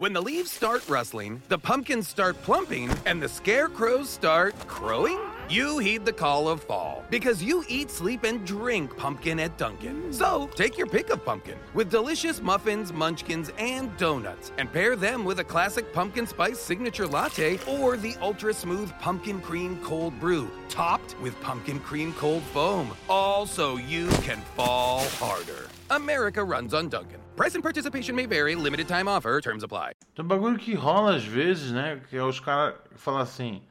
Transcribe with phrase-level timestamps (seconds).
[0.00, 5.20] When the leaves start rustling, the pumpkins start plumping, and the scarecrows start crowing?
[5.50, 10.04] You heed the call of fall because you eat, sleep, and drink pumpkin at Dunkin'.
[10.04, 10.14] Mm.
[10.14, 15.22] So take your pick of pumpkin with delicious muffins, munchkins, and donuts, and pair them
[15.22, 20.50] with a classic pumpkin spice signature latte or the ultra smooth pumpkin cream cold brew,
[20.70, 22.96] topped with pumpkin cream cold foam.
[23.10, 25.69] All so you can fall harder.
[25.90, 27.18] America runs on Dunkin'.
[27.36, 29.92] Price and participation may vary, limited time offer, terms apply.
[30.14, 32.00] Tem um bagulho que rola às vezes, né?
[32.08, 33.62] Que é os caras falam assim: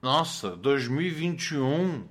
[0.00, 2.06] Nossa, 2021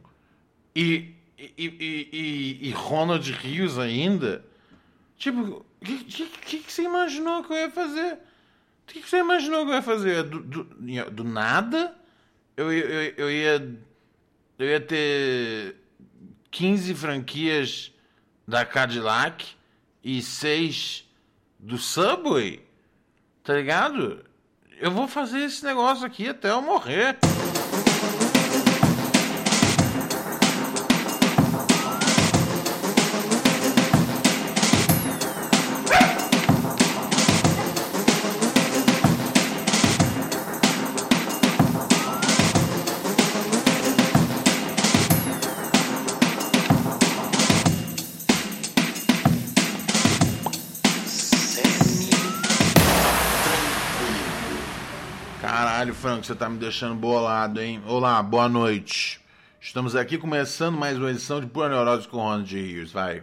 [0.76, 4.44] e, e, e, e, e Ronald Rios ainda?
[5.18, 8.14] Tipo, o que, que, que, você imaginou que eu ia fazer?
[8.14, 10.23] O que, que você imaginou que eu ia fazer?
[10.23, 11.95] Do, do, do nada?
[12.56, 13.80] Eu, eu, eu, ia,
[14.59, 15.76] eu ia ter
[16.52, 17.94] 15 franquias
[18.48, 19.46] da Cadillac
[20.04, 21.08] e 6
[21.60, 22.66] do Subway?
[23.44, 24.23] Tá ligado?
[24.80, 27.18] Eu vou fazer esse negócio aqui até eu morrer.
[56.18, 57.82] Franco, você tá me deixando bolado, hein?
[57.86, 59.20] Olá, boa noite.
[59.62, 62.92] Estamos aqui começando mais uma edição de Pura Neurose com Ronald Rios.
[62.92, 63.22] Vai.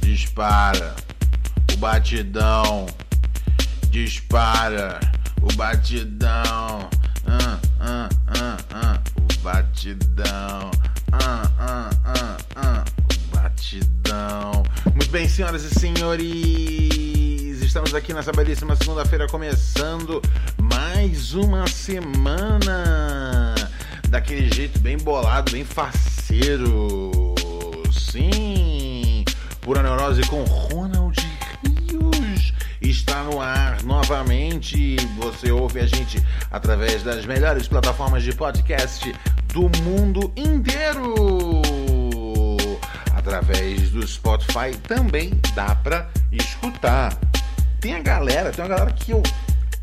[0.00, 0.96] Dispara.
[1.72, 2.86] O batidão.
[3.88, 4.98] Dispara.
[5.40, 6.88] O batidão.
[7.26, 9.00] Ah, ah, ah, ah.
[9.16, 10.70] O batidão.
[11.12, 12.84] Ah, ah, ah, ah.
[13.12, 14.64] O batidão.
[14.86, 17.09] Muito bem, senhoras e senhores.
[17.70, 20.20] Estamos aqui nessa belíssima segunda-feira começando
[20.60, 23.54] mais uma semana
[24.08, 27.12] daquele jeito bem bolado, bem faceiro.
[27.92, 29.24] Sim,
[29.60, 31.16] pura neurose com Ronald
[31.62, 32.52] Rios
[32.82, 34.96] está no ar novamente.
[35.18, 39.14] Você ouve a gente através das melhores plataformas de podcast
[39.52, 41.62] do mundo inteiro.
[43.14, 47.29] Através do Spotify também dá para escutar.
[47.80, 49.22] Tem a galera, tem uma galera que eu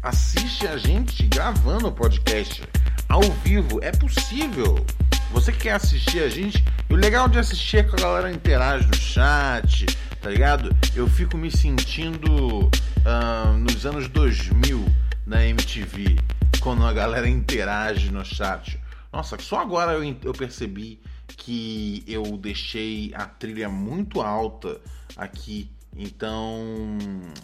[0.04, 2.62] assiste a gente gravando o podcast
[3.10, 3.84] ao vivo.
[3.84, 4.86] É possível.
[5.32, 6.64] Você quer assistir a gente?
[6.92, 9.88] O legal de assistir é que a galera interage no chat,
[10.22, 10.70] tá ligado?
[10.96, 14.86] Eu fico me sentindo uh, nos anos 2000
[15.26, 16.18] na MTV,
[16.60, 18.80] quando a galera interage no chat.
[19.12, 21.02] Nossa, só agora eu, eu percebi
[21.36, 24.80] que eu deixei a trilha muito alta
[25.16, 25.72] aqui.
[25.98, 26.78] Então,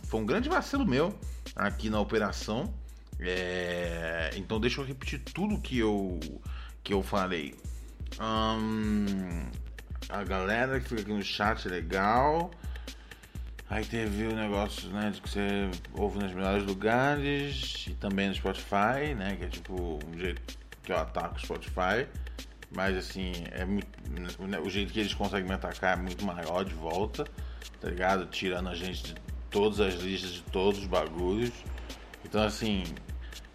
[0.03, 1.17] foi um grande vacilo meu
[1.55, 2.71] aqui na operação.
[3.19, 6.19] É, então deixa eu repetir tudo que eu
[6.83, 7.55] que eu falei.
[8.21, 9.45] Hum,
[10.09, 12.51] a galera que fica aqui no chat legal.
[13.69, 18.35] Aí teve o negócio, né, de que você ouve nos melhores lugares e também no
[18.35, 22.07] Spotify, né, que é tipo um jeito que eu ataco o Spotify.
[22.69, 23.87] Mas assim, é muito,
[24.63, 27.25] o jeito que eles conseguem me atacar é muito maior de volta,
[27.79, 28.25] tá ligado?
[28.27, 29.15] Tirando a gente de
[29.49, 31.53] todas as listas de todos os bagulhos.
[32.25, 32.83] Então, assim,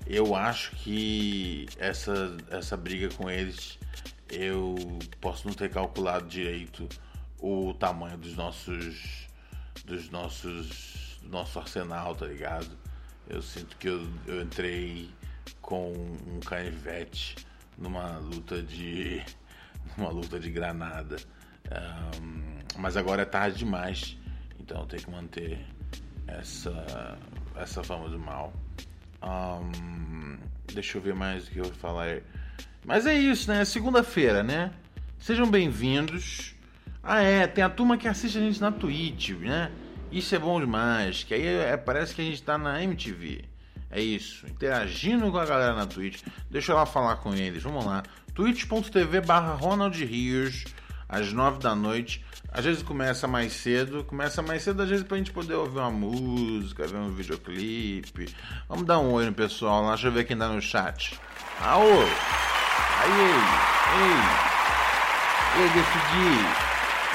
[0.06, 3.78] eu acho que essa, essa briga com eles,
[4.30, 4.76] eu
[5.20, 6.88] posso não ter calculado direito
[7.38, 9.26] o tamanho dos nossos.
[9.84, 11.18] dos nossos.
[11.22, 12.70] do nosso arsenal, tá ligado?
[13.28, 15.10] Eu sinto que eu, eu entrei
[15.60, 17.36] com um canivete
[17.76, 19.22] numa luta de.
[19.96, 21.16] numa luta de granada.
[21.70, 24.16] Um, mas agora é tarde demais,
[24.60, 25.58] então tenho que manter
[26.26, 27.18] essa,
[27.56, 28.52] essa fama do mal.
[29.22, 30.38] Um,
[30.72, 32.20] deixa eu ver mais o que eu vou falar.
[32.84, 33.64] Mas é isso, né?
[33.64, 34.72] Segunda-feira, né?
[35.18, 36.54] Sejam bem-vindos.
[37.02, 39.70] Ah, é, tem a turma que assiste a gente na Twitch, né?
[40.12, 41.24] Isso é bom demais.
[41.24, 43.44] Que aí é, parece que a gente tá na MTV.
[43.90, 46.22] É isso, interagindo com a galera na Twitch.
[46.50, 47.62] Deixa eu lá falar com eles.
[47.62, 48.02] Vamos lá.
[48.34, 50.64] twitch.tv barra Ronald Rios,
[51.08, 52.24] às 9 da noite.
[52.50, 55.90] Às vezes começa mais cedo, começa mais cedo, às vezes pra gente poder ouvir uma
[55.90, 58.34] música, ver um videoclipe.
[58.68, 61.18] Vamos dar um oi no pessoal lá, deixa eu ver quem tá no chat.
[61.60, 61.82] Aô!
[61.82, 64.18] Aí, ei!
[65.56, 66.68] Ei, ei decidi!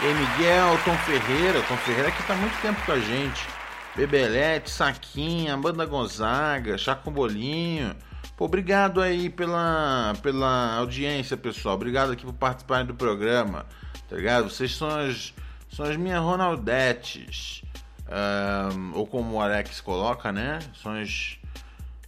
[0.03, 3.47] Ei, Miguel, Tom Ferreira, Tom Ferreira que tá muito tempo com a gente.
[3.95, 7.95] Bebelete, Saquinha, Banda Gonzaga, Chá com Bolinho.
[8.35, 11.75] Pô, obrigado aí pela, pela audiência, pessoal.
[11.75, 13.65] Obrigado aqui por participarem do programa.
[14.13, 14.48] Tá ligado?
[14.48, 15.33] Vocês são as,
[15.75, 17.63] são as minhas Ronaldetes.
[18.07, 20.60] Um, ou como o Alex coloca, né?
[20.83, 21.39] São as,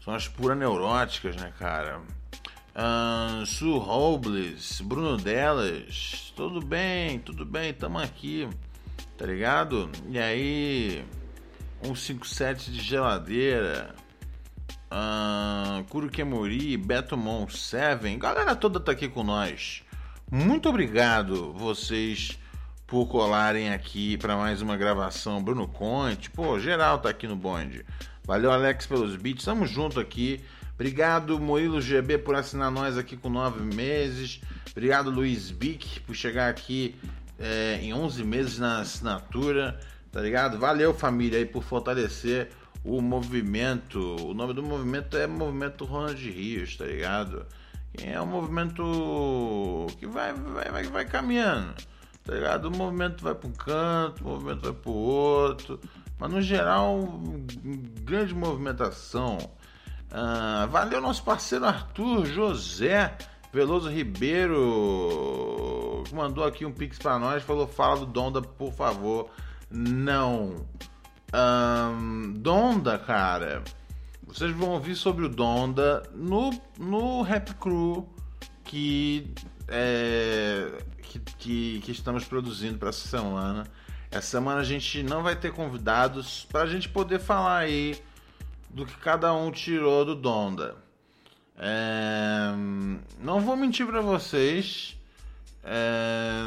[0.04, 2.00] são as puras neuróticas, né, cara?
[2.76, 8.48] Um, Sue Robles, Bruno Delas, tudo bem, tudo bem, tamo aqui,
[9.18, 9.90] tá ligado?
[10.08, 11.04] E aí,
[11.82, 13.96] 157 de geladeira,
[14.92, 19.85] uh, Kuro Kemuri, Beto Mon 7, galera toda tá aqui com nós.
[20.32, 22.40] Muito obrigado vocês
[22.88, 25.42] por colarem aqui para mais uma gravação.
[25.42, 27.86] Bruno Conte, pô, geral tá aqui no bonde.
[28.24, 29.46] Valeu, Alex, pelos beats.
[29.46, 30.44] Tamo junto aqui.
[30.74, 34.42] Obrigado, Murilo GB, por assinar nós aqui com nove meses.
[34.72, 36.96] Obrigado, Luiz Bic, por chegar aqui
[37.38, 39.80] é, em 11 meses na assinatura.
[40.12, 40.58] Tá ligado?
[40.58, 42.50] Valeu, família, aí, por fortalecer
[42.84, 44.00] o movimento.
[44.26, 47.46] O nome do movimento é Movimento Ronald Rios, tá ligado?
[48.04, 51.74] É um movimento que vai, vai, vai, vai caminhando,
[52.24, 52.66] tá ligado?
[52.66, 55.80] O movimento vai para um canto, o movimento vai para o outro,
[56.20, 57.00] mas no geral,
[58.02, 59.38] grande movimentação.
[60.12, 63.18] Ah, valeu nosso parceiro Arthur José
[63.52, 64.56] Veloso Ribeiro,
[66.06, 69.30] que mandou aqui um pix para nós, falou: fala do Donda, por favor.
[69.72, 70.66] Não.
[71.34, 73.64] Um, Donda, cara.
[74.36, 78.06] Vocês vão ouvir sobre o Donda no, no Rap Crew
[78.66, 79.34] que,
[79.66, 80.74] é,
[81.04, 83.66] que, que, que estamos produzindo para essa semana.
[84.12, 87.98] Essa semana a gente não vai ter convidados para a gente poder falar aí
[88.70, 90.76] do que cada um tirou do Donda.
[91.58, 92.52] É,
[93.22, 94.98] não vou mentir para vocês.
[95.64, 96.42] É,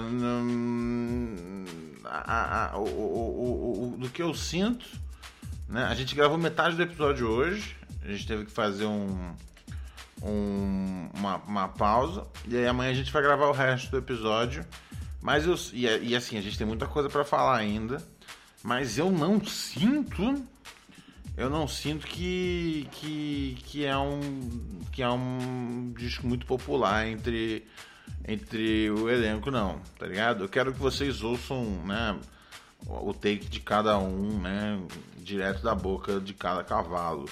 [2.04, 4.86] a, a, o, o, o, do que eu sinto
[5.68, 5.84] né?
[5.84, 7.76] A gente gravou metade do episódio hoje.
[8.02, 9.34] A gente teve que fazer um,
[10.22, 12.26] um uma, uma, pausa.
[12.46, 14.64] E aí amanhã a gente vai gravar o resto do episódio.
[15.20, 15.54] Mas eu.
[15.72, 18.02] E, e assim, a gente tem muita coisa para falar ainda.
[18.62, 20.46] Mas eu não sinto.
[21.36, 27.64] Eu não sinto que, que, que, é um, que é um disco muito popular entre,
[28.26, 30.42] entre o elenco, não, tá ligado?
[30.42, 32.18] Eu quero que vocês ouçam, né?
[32.86, 34.80] o take de cada um, né?
[35.18, 37.28] Direto da boca de cada cavalo.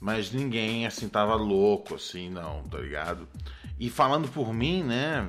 [0.00, 3.28] Mas ninguém, assim, tava louco, assim, não, tá ligado?
[3.78, 5.28] E falando por mim, né?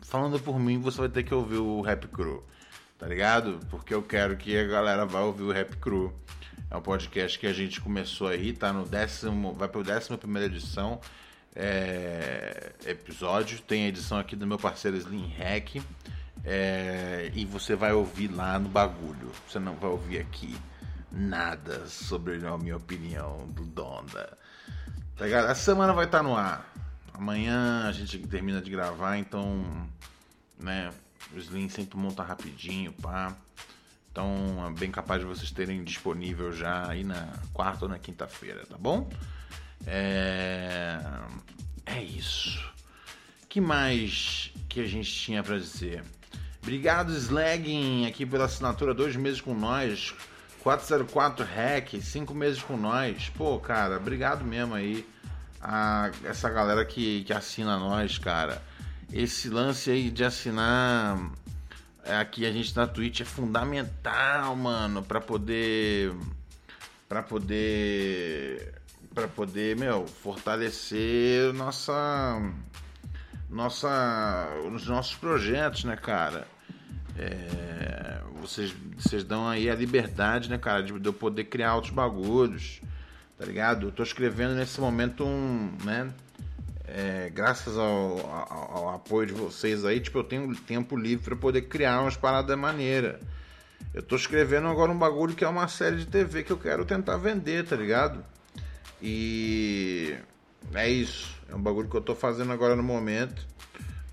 [0.00, 2.44] Falando por mim, você vai ter que ouvir o Rap Crew,
[2.96, 3.58] tá ligado?
[3.70, 6.14] Porque eu quero que a galera vá ouvir o Rap Crew.
[6.70, 10.46] É um podcast que a gente começou aí, tá no décimo, vai pro décima primeira
[10.46, 11.00] edição.
[11.56, 13.60] É, episódio.
[13.60, 15.82] Tem a edição aqui do meu parceiro Slim Hack.
[16.44, 19.30] É, e você vai ouvir lá no bagulho.
[19.48, 20.54] Você não vai ouvir aqui
[21.14, 24.36] nada sobre a minha opinião do Donda.
[25.16, 25.46] Tá ligado?
[25.46, 26.72] A semana vai estar tá no ar.
[27.12, 29.64] Amanhã a gente termina de gravar, então,
[30.58, 30.90] né?
[31.32, 33.34] O Slim sempre monta rapidinho, pá.
[34.10, 38.64] Então é bem capaz de vocês terem disponível já aí na quarta ou na quinta-feira,
[38.66, 39.08] tá bom?
[39.86, 41.00] É,
[41.86, 42.72] é isso.
[43.48, 46.02] que mais que a gente tinha para dizer?
[46.62, 50.14] Obrigado, Slagging, aqui pela assinatura, dois meses com nós.
[50.64, 53.28] 404 Hack, cinco meses com nós.
[53.28, 55.06] Pô, cara, obrigado mesmo aí
[55.60, 58.62] a essa galera que, que assina nós, cara.
[59.12, 61.30] Esse lance aí de assinar
[62.02, 66.14] é, aqui a gente na Twitch é fundamental, mano, para poder
[67.06, 68.74] para poder
[69.14, 72.40] para poder, meu, fortalecer nossa
[73.50, 76.53] nossa os nossos projetos, né, cara?
[77.18, 81.92] É, vocês, vocês dão aí a liberdade, né, cara, de, de eu poder criar outros
[81.92, 82.80] bagulhos,
[83.38, 83.88] tá ligado?
[83.88, 86.12] Eu tô escrevendo nesse momento um, né,
[86.86, 91.36] é, graças ao, ao, ao, apoio de vocês aí, tipo, eu tenho tempo livre para
[91.36, 93.20] poder criar umas paradas maneira.
[93.92, 96.84] Eu tô escrevendo agora um bagulho que é uma série de TV que eu quero
[96.84, 98.24] tentar vender, tá ligado?
[99.00, 100.16] E
[100.72, 101.34] é isso.
[101.48, 103.46] É um bagulho que eu tô fazendo agora no momento.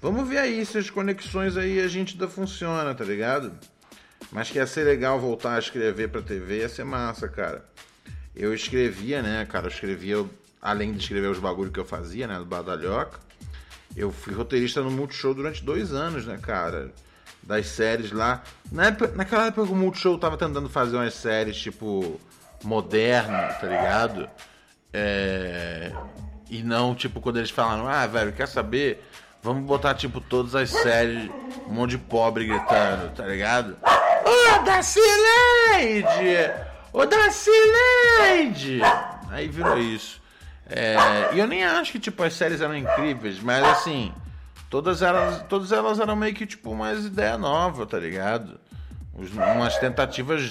[0.02, 3.54] Vamos ver aí se as conexões aí a gente ainda funciona, tá ligado?
[4.32, 7.64] Mas que ia ser legal voltar a escrever pra TV, ia ser massa, cara.
[8.36, 9.68] Eu escrevia, né, cara?
[9.68, 10.26] Eu escrevia,
[10.60, 13.20] além de escrever os bagulhos que eu fazia, né, do Badalhoca.
[13.96, 16.92] Eu fui roteirista no Multishow durante dois anos, né, cara?
[17.44, 18.42] Das séries lá.
[18.72, 22.20] Na época, naquela época o Multishow tava tentando fazer umas séries, tipo,
[22.64, 24.28] moderno, tá ligado?
[24.92, 25.92] É...
[26.50, 29.04] E não, tipo, quando eles falaram, ah, velho, quer saber?
[29.44, 31.30] Vamos botar, tipo, todas as séries,
[31.68, 33.76] um monte de pobre gritando, tá ligado?
[33.84, 36.52] Ô, Dacileide!
[36.94, 38.82] Ô, Dacileide!
[39.32, 40.22] Aí virou isso.
[40.70, 44.14] É, e eu nem acho que, tipo, as séries eram incríveis, mas, assim,
[44.70, 48.60] todas elas, todas elas eram meio que, tipo, uma ideia nova, tá ligado?
[49.14, 50.42] umas tentativas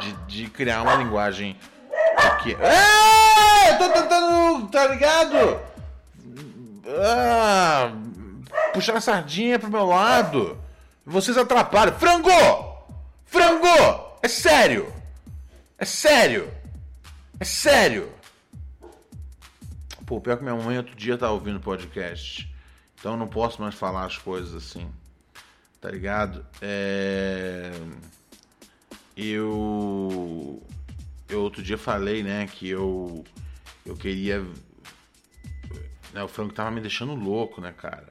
[0.00, 1.56] de, de criar uma linguagem
[2.42, 2.54] que.
[2.54, 5.60] É, eu tô tentando, tá ligado?
[6.86, 7.92] Ah,
[8.72, 10.58] puxar a sardinha pro meu lado.
[11.04, 11.98] Vocês atrapalham.
[11.98, 12.30] Frango!
[13.24, 14.16] Frango!
[14.22, 14.92] É sério!
[15.78, 16.52] É sério!
[17.38, 18.12] É sério!
[20.06, 22.48] Pô, pior que minha mãe outro dia tá ouvindo podcast.
[22.98, 24.88] Então eu não posso mais falar as coisas assim.
[25.80, 26.46] Tá ligado?
[26.62, 27.72] É...
[29.16, 30.62] Eu.
[31.28, 33.24] Eu outro dia falei, né, que eu.
[33.84, 34.44] Eu queria.
[36.16, 38.08] Né, o Franco tava me deixando louco, né, cara?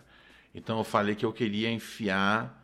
[0.54, 2.64] Então eu falei que eu queria enfiar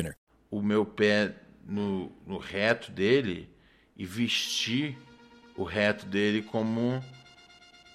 [0.49, 3.49] O meu pé no, no reto dele
[3.95, 4.97] e vestir
[5.55, 7.03] o reto dele como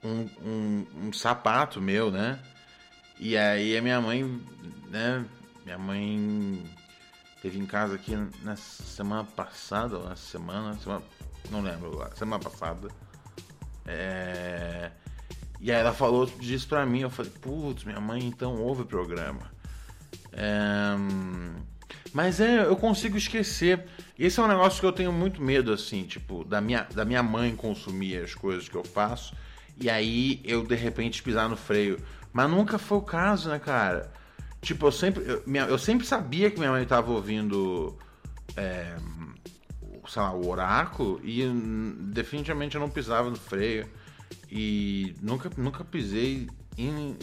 [0.02, 2.38] um, um, um, sapato meu, né?
[3.18, 4.24] E aí a minha mãe,
[4.88, 5.24] né?
[5.64, 6.62] Minha mãe
[7.42, 11.02] teve em casa aqui na semana passada, ou na semana, semana
[11.50, 12.88] não lembro agora, semana passada.
[13.86, 14.90] É...
[15.60, 18.86] E aí ela falou disso pra mim, eu falei, putz, minha mãe então ouve o
[18.86, 19.50] programa.
[20.32, 20.94] É...
[22.12, 23.84] Mas é, eu consigo esquecer.
[24.18, 27.22] Esse é um negócio que eu tenho muito medo, assim, tipo, da minha, da minha
[27.22, 29.34] mãe consumir as coisas que eu faço
[29.78, 31.98] e aí eu de repente pisar no freio.
[32.32, 34.10] Mas nunca foi o caso, né, cara?
[34.60, 37.96] Tipo, eu sempre, eu, minha, eu sempre sabia que minha mãe estava ouvindo,
[38.56, 38.96] é,
[40.08, 41.42] sei lá, o oráculo e
[42.12, 43.86] definitivamente eu não pisava no freio.
[44.50, 46.48] E nunca, nunca pisei
[46.78, 47.16] em,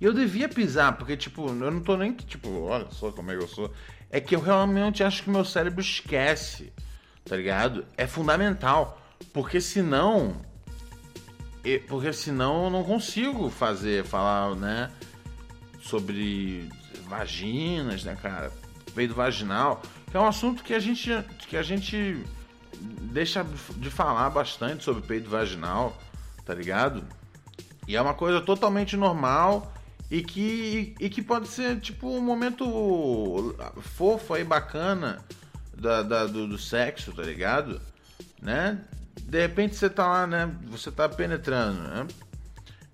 [0.00, 2.12] E eu devia pisar, porque, tipo, eu não tô nem.
[2.12, 3.72] Tipo, olha só como é que eu sou
[4.10, 6.72] é que eu realmente acho que meu cérebro esquece,
[7.24, 7.86] tá ligado?
[7.96, 9.00] É fundamental,
[9.32, 10.36] porque senão
[11.88, 14.90] porque senão eu não consigo fazer falar, né,
[15.82, 16.68] sobre
[17.06, 18.50] vaginas, né, cara?
[18.94, 21.10] Peido vaginal, que é um assunto que a gente
[21.48, 22.24] que a gente
[23.12, 23.44] deixa
[23.76, 25.96] de falar bastante sobre peito vaginal,
[26.44, 27.04] tá ligado?
[27.86, 29.72] E é uma coisa totalmente normal
[30.10, 35.24] e que, e que pode ser tipo um momento fofo aí, bacana
[35.72, 37.80] da, da do, do, sexo, tá ligado?
[38.42, 38.80] Né?
[39.22, 40.52] De repente você tá lá, né?
[40.64, 42.06] Você tá penetrando, né?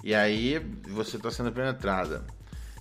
[0.04, 0.58] E aí
[0.88, 2.22] você tá sendo penetrada.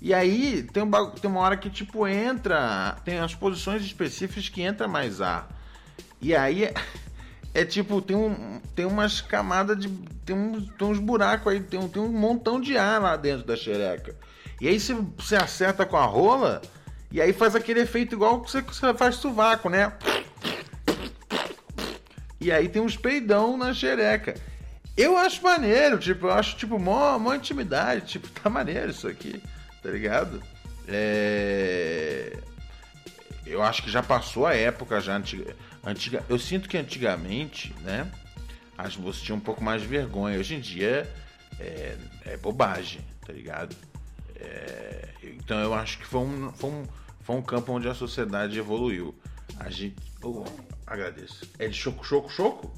[0.01, 4.61] E aí tem, um, tem uma hora que tipo entra, tem as posições específicas que
[4.61, 5.47] entra mais ar.
[6.21, 6.69] E aí
[7.53, 9.87] é tipo, tem, um, tem umas camadas de.
[10.25, 13.45] Tem, um, tem uns buracos aí, tem um, tem um montão de ar lá dentro
[13.45, 14.15] da xereca.
[14.59, 16.61] E aí você acerta com a rola,
[17.11, 19.91] e aí faz aquele efeito igual que você, você faz sovaco, né?
[22.39, 24.35] E aí tem uns peidão na xereca.
[24.95, 29.41] Eu acho maneiro, tipo, eu acho, tipo, mó, mó intimidade, tipo, tá maneiro isso aqui,
[29.83, 30.41] tá ligado?
[30.87, 32.37] É...
[33.45, 38.09] Eu acho que já passou a época já antiga Antiga, eu sinto que antigamente, né,
[38.75, 40.39] as moças tinham um pouco mais de vergonha.
[40.39, 41.07] Hoje em dia
[41.59, 41.95] é,
[42.25, 43.75] é bobagem, tá ligado?
[44.45, 46.85] É, então eu acho que foi um, foi, um,
[47.21, 49.15] foi um campo onde a sociedade evoluiu.
[49.59, 49.95] A gente.
[50.23, 50.43] Oh,
[50.85, 51.47] agradeço.
[51.59, 52.71] É de choco, choco, choco?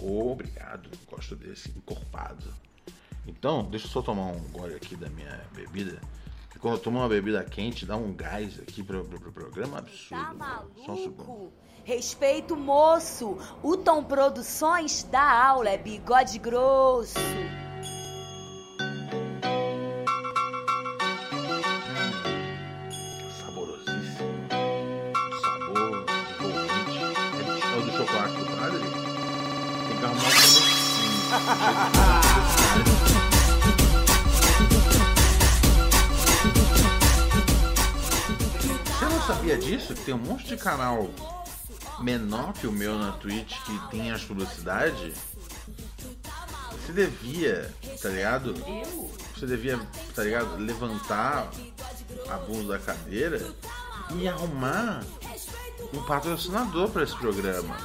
[0.00, 0.90] Oh, obrigado.
[1.10, 2.52] Gosto desse encorpado.
[3.26, 6.00] Então, deixa eu só tomar um gole aqui da minha bebida.
[6.44, 9.78] Porque quando eu tomo uma bebida quente, dá um gás aqui pro, pro, pro programa
[9.78, 10.24] absurdo.
[10.24, 10.84] Tá maluco?
[10.84, 11.52] Só um segundo.
[11.84, 13.38] Respeito moço.
[13.62, 17.18] O Tom Produções da aula é bigode grosso.
[39.76, 39.94] Disso?
[39.94, 41.08] Que tem um monte de canal
[42.00, 45.14] menor que o meu na Twitch que tem as publicidades,
[46.72, 48.54] você devia, tá ligado?
[49.34, 49.78] Você devia,
[50.14, 50.56] tá ligado?
[50.56, 51.50] Levantar
[52.30, 53.54] a bunda da cadeira
[54.14, 55.02] e arrumar
[55.92, 57.76] um patrocinador para esse programa.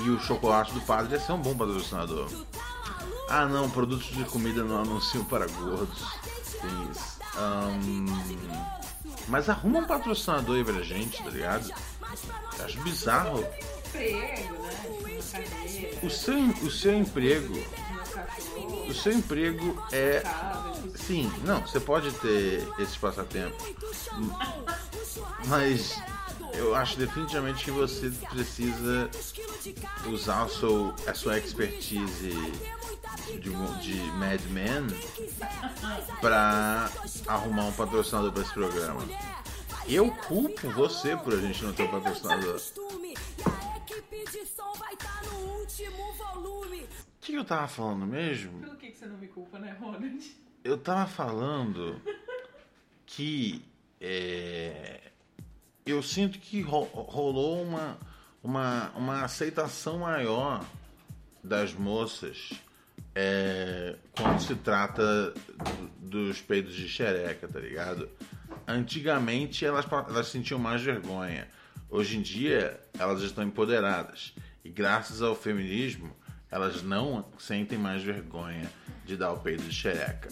[0.00, 2.28] E o chocolate do padre ia ser um bom patrocinador.
[3.28, 6.06] Ah não, produtos de comida não anunciam para gordos.
[6.60, 7.18] Tem isso.
[7.36, 8.87] Um...
[9.28, 11.70] Mas arruma um patrocinador aí pra gente, tá ligado?
[12.58, 13.44] Eu acho bizarro.
[16.02, 17.54] O seu, o seu emprego.
[18.88, 20.22] O seu emprego é.
[20.94, 23.62] Sim, não, você pode ter esses passatempos.
[25.46, 26.00] Mas
[26.54, 29.10] eu acho definitivamente que você precisa
[30.06, 32.32] usar o seu, a sua expertise
[33.26, 33.40] de,
[33.80, 34.86] de Mad Men
[36.20, 36.90] pra
[37.26, 39.00] arrumar um patrocinador pra esse programa.
[39.86, 42.60] Eu culpo você por a gente não ter um patrocinador.
[45.80, 48.60] O que eu tava falando mesmo?
[48.60, 50.20] Pelo que, que você não me culpa, né, Ronald?
[50.64, 52.00] Eu tava falando
[53.06, 53.62] que
[54.00, 55.00] é,
[55.84, 57.98] eu sinto que ro- rolou uma,
[58.42, 60.64] uma, uma aceitação maior
[61.42, 62.50] das moças
[63.20, 68.08] é, quando se trata do- dos peidos de xereca, tá ligado?
[68.66, 71.48] Antigamente elas, elas sentiam mais vergonha.
[71.90, 74.32] Hoje em dia elas estão empoderadas.
[74.64, 76.14] E graças ao feminismo,
[76.48, 78.70] elas não sentem mais vergonha
[79.04, 80.28] de dar o peido de xereca.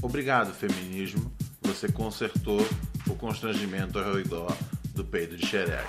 [0.00, 1.34] Obrigado, feminismo.
[1.62, 2.60] Você consertou
[3.08, 4.56] o constrangimento ao redor
[4.94, 5.88] do peido de xereca.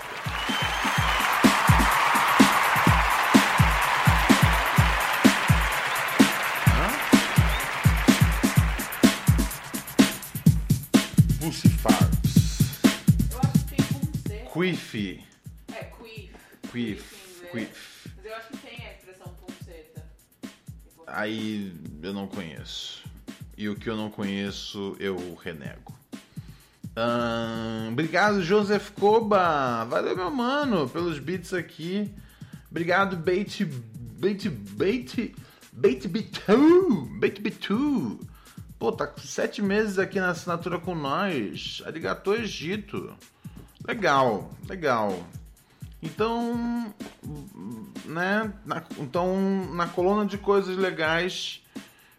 [11.80, 12.82] Farts.
[13.32, 14.52] Eu acho que tem punceto.
[14.52, 15.24] Quiff.
[15.74, 16.30] É, quiff.
[16.72, 17.48] Quiff.
[17.52, 18.10] Quiff.
[18.18, 20.06] Mas eu acho que tem a expressão punceta.
[21.08, 23.04] Aí eu não conheço.
[23.58, 25.98] E o que eu não conheço, eu renego.
[26.96, 29.86] Ahn, obrigado, Joseph Koba.
[29.86, 32.12] Valeu, meu mano, pelos beats aqui.
[32.70, 33.64] Obrigado, Bait.
[33.64, 34.50] Bait.
[34.50, 35.34] Bait.
[35.72, 37.20] Bait B2.
[37.20, 38.29] Bait B2.
[38.80, 41.84] Pô, tá com sete meses aqui na assinatura com nós.
[41.86, 43.14] Arigato Egito.
[43.86, 45.22] Legal, legal.
[46.02, 46.94] Então,
[48.06, 48.54] né?
[48.66, 51.62] na- então, na coluna de coisas legais.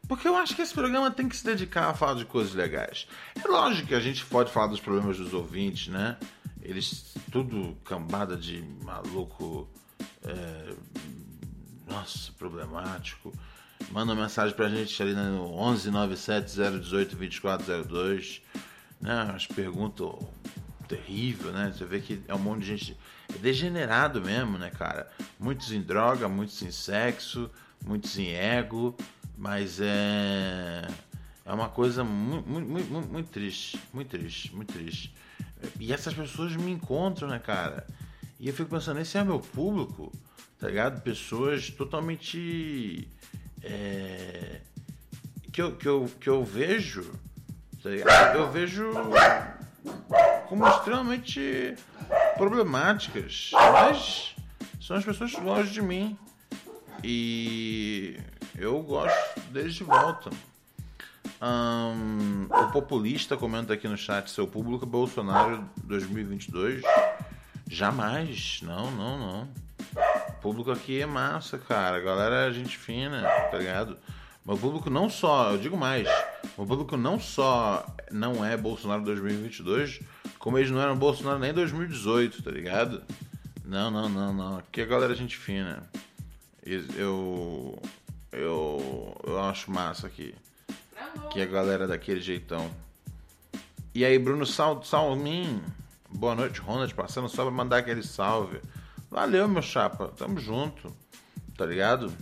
[0.06, 3.06] Porque eu acho que esse programa tem que se dedicar a falar de coisas legais.
[3.42, 6.16] É lógico que a gente pode falar dos problemas dos ouvintes, né?
[6.60, 9.66] Eles, tudo cambada de maluco.
[10.24, 10.74] é,
[11.86, 13.32] nossa, problemático.
[13.90, 18.42] Manda uma mensagem pra gente ali no 11 97 018 2402.
[19.00, 19.24] Né?
[19.24, 20.14] Umas perguntas
[20.90, 21.72] terrível, né?
[21.72, 22.96] Você vê que é um monte de gente
[23.32, 25.08] é degenerado mesmo, né, cara?
[25.38, 27.48] Muitos em droga, muitos em sexo,
[27.84, 28.96] muitos em ego,
[29.38, 30.86] mas é
[31.50, 35.14] é uma coisa muito, muito, muito, muito triste, muito triste, muito triste.
[35.78, 37.86] E essas pessoas me encontram, né, cara?
[38.38, 40.12] E eu fico pensando, esse é meu público,
[40.58, 41.02] tá ligado?
[41.02, 43.08] Pessoas totalmente
[43.62, 44.60] é,
[45.52, 47.12] que eu, que eu, que eu vejo,
[47.82, 47.90] tá?
[48.34, 48.92] Eu vejo
[50.48, 51.74] como extremamente
[52.36, 54.34] problemáticas, mas
[54.80, 56.18] são as pessoas que gostam de mim
[57.02, 58.18] e
[58.56, 60.30] eu gosto deles de volta.
[61.40, 66.82] Ahn, o populista comenta aqui no chat: seu público é Bolsonaro 2022?
[67.66, 69.48] Jamais, não, não, não.
[70.40, 71.96] Público aqui é massa, cara.
[71.96, 73.96] A galera é gente fina, tá ligado?
[74.44, 76.08] Meu público não só, eu digo mais,
[76.56, 80.00] meu público não só não é Bolsonaro 2022,
[80.38, 83.02] como eles não eram Bolsonaro nem 2018, tá ligado?
[83.64, 84.58] Não, não, não, não.
[84.58, 85.88] Aqui a galera é gente fina.
[86.66, 87.78] Eu.
[88.32, 89.16] Eu.
[89.24, 90.34] Eu acho massa aqui.
[91.30, 92.68] Que a galera é daquele jeitão.
[93.94, 95.62] E aí, Bruno Sal, Salmin.
[96.08, 96.92] Boa noite, Ronald.
[96.94, 98.60] Passando só pra mandar aquele salve.
[99.10, 100.12] Valeu, meu chapa.
[100.16, 100.94] Tamo junto.
[101.56, 102.12] Tá ligado?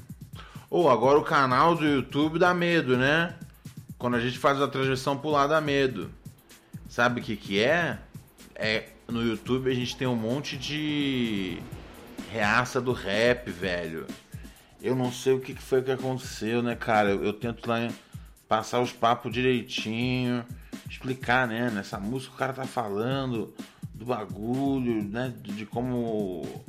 [0.71, 3.37] Ou agora o canal do YouTube dá medo, né?
[3.99, 6.11] Quando a gente faz a transmissão pro lado dá medo.
[6.89, 7.99] Sabe o que que é?
[8.55, 11.59] É no YouTube a gente tem um monte de
[12.31, 14.07] reaça do rap, velho.
[14.81, 17.11] Eu não sei o que que foi que aconteceu, né, cara?
[17.11, 17.89] Eu, eu tento lá
[18.49, 20.45] passar os papos direitinho,
[20.89, 21.71] explicar, né?
[21.71, 23.53] Nessa música o cara tá falando
[23.93, 25.35] do bagulho, né?
[25.43, 26.65] De, de como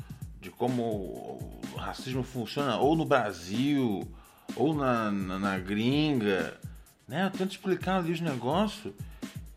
[0.59, 0.83] como
[1.73, 4.05] o racismo funciona ou no Brasil
[4.55, 6.59] ou na, na, na gringa,
[7.07, 7.25] né?
[7.25, 8.93] Eu tento explicar ali os negócios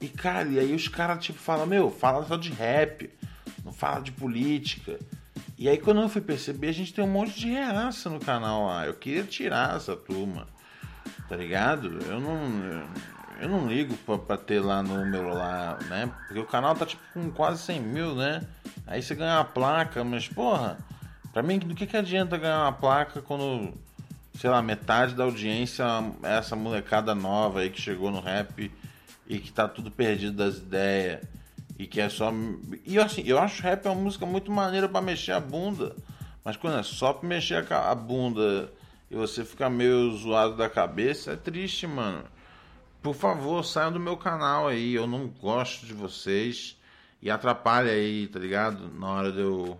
[0.00, 3.10] e cara, e aí os caras tipo falam, meu, fala só de rap,
[3.64, 4.98] não fala de política.
[5.58, 8.66] E aí quando eu fui perceber, a gente tem um monte de reaça no canal
[8.66, 8.86] lá.
[8.86, 10.46] Eu queria tirar essa turma,
[11.28, 11.98] tá ligado?
[12.06, 12.88] Eu não,
[13.40, 16.08] eu não ligo pra, pra ter lá número lá, né?
[16.28, 18.42] Porque o canal tá tipo com quase 100 mil, né?
[18.86, 20.78] Aí você ganha uma placa, mas porra,
[21.32, 23.72] pra mim, do que, que adianta ganhar uma placa quando,
[24.34, 25.84] sei lá, metade da audiência
[26.22, 28.70] é essa molecada nova aí que chegou no rap
[29.26, 31.20] e que tá tudo perdido das ideias?
[31.82, 32.32] e que é só.
[32.86, 35.96] E assim, eu acho rap uma música muito maneira pra mexer a bunda.
[36.44, 38.72] Mas quando é só pra mexer a bunda
[39.10, 42.24] e você ficar meio zoado da cabeça, é triste, mano.
[43.02, 44.94] Por favor, saiam do meu canal aí.
[44.94, 46.76] Eu não gosto de vocês.
[47.20, 48.88] E atrapalha aí, tá ligado?
[48.92, 49.78] Na hora de eu,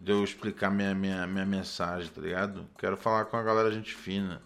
[0.00, 2.68] de eu explicar minha, minha, minha mensagem, tá ligado?
[2.78, 4.40] Quero falar com a galera gente fina.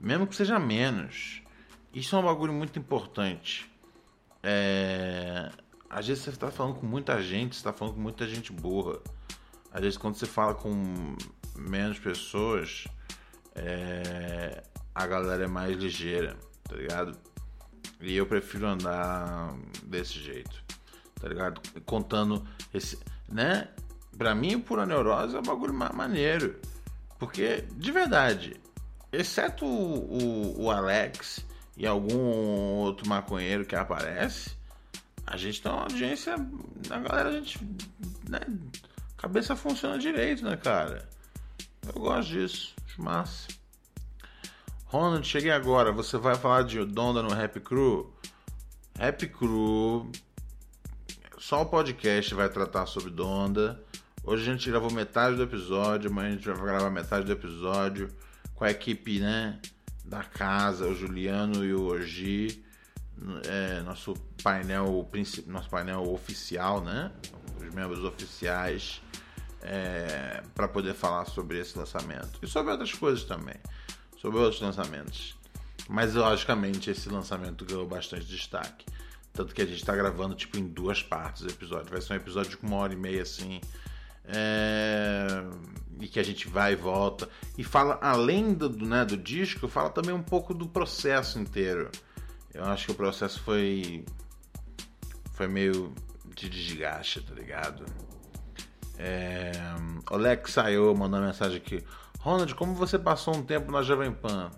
[0.00, 1.42] Mesmo que seja menos.
[1.92, 3.70] Isso é um bagulho muito importante.
[4.42, 5.50] É...
[5.90, 8.98] Às vezes você tá falando com muita gente, você tá falando com muita gente burra.
[9.72, 11.16] Às vezes quando você fala com
[11.56, 12.86] menos pessoas,
[13.54, 14.62] é,
[14.94, 17.18] a galera é mais ligeira, tá ligado?
[18.00, 20.62] E eu prefiro andar desse jeito,
[21.20, 21.60] tá ligado?
[21.84, 22.98] Contando esse,
[23.28, 23.68] né?
[24.18, 26.60] Pra mim, o pura neurose é um bagulho ma- maneiro.
[27.18, 28.60] Porque, de verdade,
[29.12, 34.50] exceto o, o, o Alex e algum outro maconheiro que aparece,
[35.24, 36.34] a gente tem uma audiência.
[36.90, 37.58] A galera, a gente.
[38.28, 38.40] Né,
[39.16, 41.08] cabeça funciona direito, né, cara?
[41.86, 43.48] Eu gosto disso, acho massa.
[44.86, 45.92] Ronald, cheguei agora.
[45.92, 48.12] Você vai falar de Donda no Rap Crew?
[48.98, 50.10] Rap Crew.
[51.38, 53.82] Só o podcast vai tratar sobre Donda.
[54.30, 58.10] Hoje a gente gravou metade do episódio, amanhã a gente vai gravar metade do episódio
[58.54, 59.58] com a equipe, né,
[60.04, 62.62] da casa, o Juliano e o Ogi,
[63.46, 64.12] é, nosso
[64.42, 65.08] painel
[65.46, 67.10] nosso painel oficial, né,
[67.58, 69.00] os membros oficiais,
[69.62, 73.56] é, para poder falar sobre esse lançamento e sobre outras coisas também,
[74.18, 75.38] sobre outros lançamentos.
[75.88, 78.84] Mas logicamente esse lançamento ganhou bastante destaque.
[79.32, 81.90] Tanto que a gente tá gravando tipo em duas partes o episódio.
[81.90, 83.58] Vai ser um episódio com uma hora e meia assim.
[84.28, 85.42] É,
[86.00, 87.28] E que a gente vai e volta.
[87.56, 91.90] E fala, além do, né, do disco, fala também um pouco do processo inteiro.
[92.54, 94.04] Eu acho que o processo foi.
[95.32, 95.92] Foi meio
[96.34, 97.84] de desgaste, tá ligado?
[98.98, 99.52] É...
[100.06, 101.84] Alex saiu, mandou uma mensagem aqui.
[102.18, 104.50] Ronald, como você passou um tempo na Jovem Pan?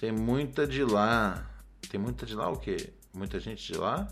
[0.00, 1.46] Tem muita de lá.
[1.90, 2.92] Tem muita de lá o quê?
[3.14, 4.08] Muita gente de lá?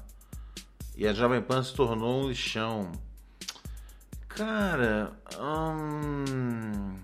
[0.94, 2.92] E a Jovem Pan se tornou um lixão.
[4.36, 5.12] Cara.
[5.40, 6.94] Hum...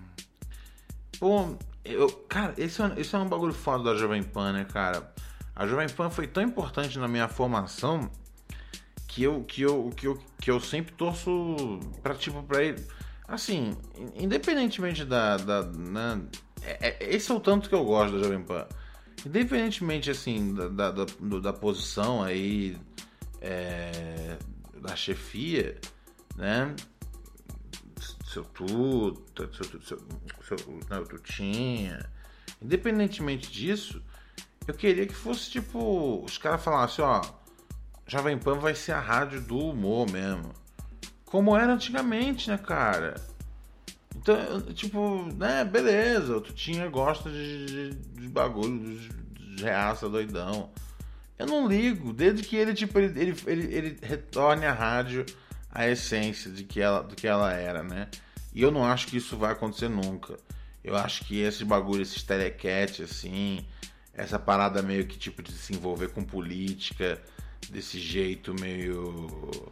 [1.19, 5.11] Pô, eu, cara, esse é, esse é um bagulho foda da Jovem Pan, né, cara?
[5.55, 8.09] A Jovem Pan foi tão importante na minha formação
[9.07, 12.85] que eu, que eu, que eu, que eu sempre torço pra, tipo, pra ele.
[13.27, 13.75] Assim,
[14.15, 15.37] independentemente da.
[15.37, 16.21] da né,
[16.61, 18.67] é, é, esse é o tanto que eu gosto da Jovem Pan.
[19.25, 21.05] Independentemente, assim, da, da, da,
[21.41, 22.77] da posição aí
[23.41, 24.37] é,
[24.81, 25.79] da chefia,
[26.35, 26.75] né?
[28.33, 32.03] Seu Tuta, seu, seu, seu, seu não, Tutinha.
[32.59, 34.01] Independentemente disso,
[34.67, 36.23] eu queria que fosse tipo.
[36.23, 37.21] Os caras falassem, ó.
[38.07, 40.51] Jovem Pan vai ser a rádio do humor mesmo.
[41.25, 43.13] Como era antigamente, né, cara?
[44.15, 49.09] Então, tipo, né, beleza, o Tutinha gosta de, de, de bagulho, de,
[49.55, 50.71] de reaça doidão.
[51.37, 55.25] Eu não ligo, desde que ele, tipo, ele, ele, ele, ele retorne à rádio
[55.73, 58.07] a essência de que ela, do que ela era, né?
[58.53, 60.37] E eu não acho que isso vai acontecer nunca.
[60.83, 63.65] Eu acho que esse bagulho, esse telecat, assim,
[64.13, 67.19] essa parada meio que, tipo, de se envolver com política,
[67.69, 69.71] desse jeito meio.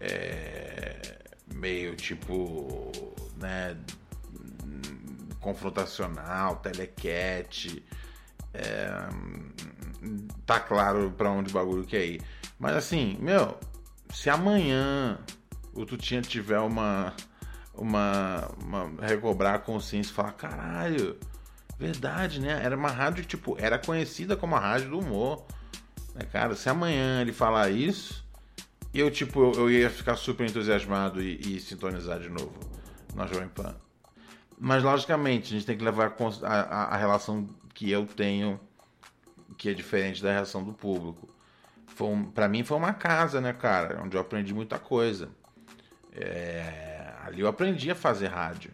[0.00, 1.18] É,
[1.52, 2.92] meio tipo.
[3.36, 3.76] né?
[5.44, 7.82] confrontacional, telecat.
[8.54, 8.88] É,
[10.46, 12.22] tá claro pra onde o bagulho quer ir.
[12.58, 13.58] Mas assim, meu,
[14.10, 15.18] se amanhã
[15.72, 17.12] o Tutinha tiver uma.
[17.74, 18.48] uma.
[18.62, 21.18] uma recobrar a consciência e falar, caralho,
[21.78, 22.60] verdade, né?
[22.62, 25.44] Era uma rádio que, tipo, era conhecida como a rádio do humor.
[26.14, 28.24] Né, cara, se amanhã ele falar isso,
[28.92, 32.52] eu, tipo, eu, eu ia ficar super entusiasmado e, e sintonizar de novo
[33.14, 33.74] na Jovem Pan.
[34.56, 38.60] Mas, logicamente, a gente tem que levar a a- a relação que eu tenho,
[39.58, 41.28] que é diferente da reação do público.
[41.94, 44.00] Foi um, pra mim foi uma casa, né, cara?
[44.02, 45.30] Onde eu aprendi muita coisa.
[46.12, 48.72] É, ali eu aprendi a fazer rádio,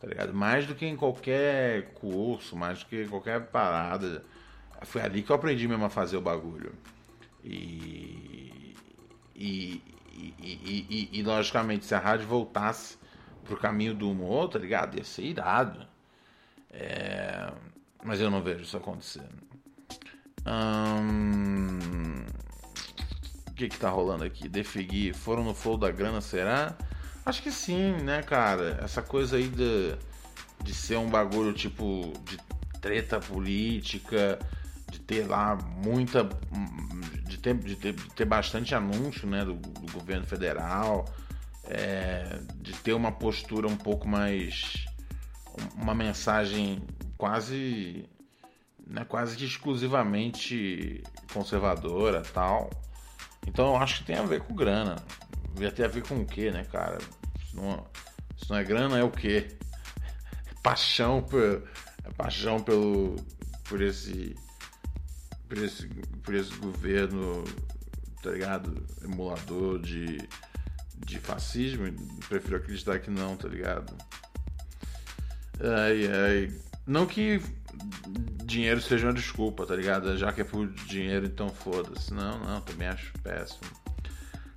[0.00, 0.32] tá ligado?
[0.34, 4.24] Mais do que em qualquer curso, mais do que em qualquer parada.
[4.82, 6.72] Foi ali que eu aprendi mesmo a fazer o bagulho.
[7.44, 8.74] E.
[9.34, 12.96] E, e, e, e- e, logicamente, se a rádio voltasse
[13.44, 14.96] pro caminho do humor, tá ligado?
[14.96, 15.86] Ia ser irado.
[16.70, 17.52] É,
[18.02, 19.46] mas eu não vejo isso acontecendo.
[20.46, 22.45] O
[23.56, 24.48] que que tá rolando aqui?
[24.48, 26.76] Defigui, foram no flow da grana, será?
[27.24, 28.78] Acho que sim, né, cara?
[28.82, 29.96] Essa coisa aí de,
[30.62, 32.38] de ser um bagulho tipo de
[32.80, 34.38] treta política,
[34.90, 36.28] de ter lá muita.
[37.24, 41.06] de ter, de ter, de ter bastante anúncio né, do, do governo federal,
[41.64, 44.86] é, de ter uma postura um pouco mais.
[45.74, 46.82] uma mensagem
[47.16, 48.04] quase.
[48.86, 52.70] Né, quase que exclusivamente conservadora tal.
[53.46, 54.96] Então eu acho que tem a ver com grana.
[55.54, 56.98] Devia ter a ver com o quê, né, cara?
[57.48, 57.86] Se não,
[58.36, 59.56] se não é grana, é o quê?
[60.46, 61.62] É paixão por,
[62.04, 63.16] é paixão pelo,
[63.64, 64.36] por esse
[65.48, 65.86] por esse,
[66.22, 67.44] por esse governo,
[68.22, 68.84] tá ligado?
[69.02, 70.18] Emulador de,
[70.98, 71.84] de fascismo.
[72.28, 73.96] Prefiro acreditar que não, tá ligado?
[75.60, 76.60] Ai, ai.
[76.86, 77.40] Não que
[78.44, 80.16] dinheiro seja uma desculpa, tá ligado?
[80.16, 82.12] Já que é por dinheiro, então foda-se.
[82.14, 83.60] Não, não, também acho péssimo.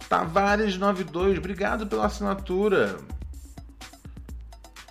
[0.09, 2.97] Tavares92, obrigado pela assinatura.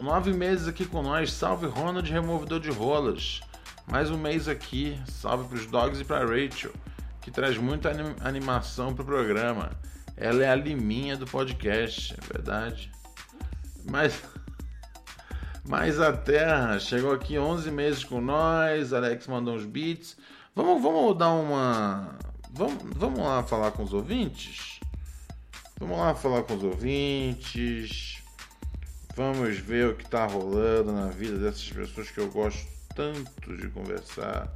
[0.00, 1.32] Nove meses aqui com nós.
[1.32, 3.40] Salve Ronald, removedor de rolas.
[3.86, 5.00] Mais um mês aqui.
[5.08, 6.72] Salve pros dogs e pra Rachel,
[7.20, 9.70] que traz muita anim animação pro programa.
[10.16, 12.92] Ela é a liminha do podcast, é verdade.
[13.90, 14.22] Mas.
[15.68, 18.94] Mas a Terra chegou aqui 11 meses com nós.
[18.94, 20.16] Alex mandou uns beats.
[20.54, 22.16] Vamos, vamos dar uma.
[22.50, 24.80] Vamos, vamos lá falar com os ouvintes?
[25.78, 28.22] Vamos lá falar com os ouvintes.
[29.14, 33.68] Vamos ver o que tá rolando na vida dessas pessoas que eu gosto tanto de
[33.68, 34.50] conversar.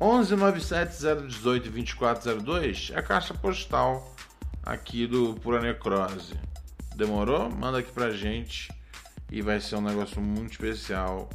[0.00, 4.14] 11 97 018 2402 é a caixa postal
[4.62, 6.34] aqui do Pura Necrose.
[6.94, 7.50] Demorou?
[7.50, 8.75] Manda aqui pra gente
[9.30, 11.28] e vai ser um negócio muito especial,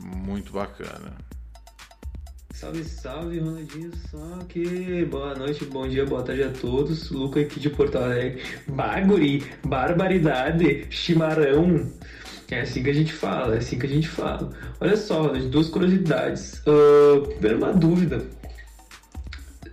[0.00, 1.14] muito bacana.
[2.52, 7.10] Salve, salve, Ronaldinho só que boa noite, bom dia, boa tarde a todos.
[7.10, 8.42] Luca aqui de Porto Alegre.
[8.66, 11.92] Baguri, barbaridade, chimarrão.
[12.50, 14.50] É assim que a gente fala, é assim que a gente fala.
[14.80, 16.62] Olha só, duas curiosidades.
[16.66, 18.24] Uh, primeiro, uma dúvida.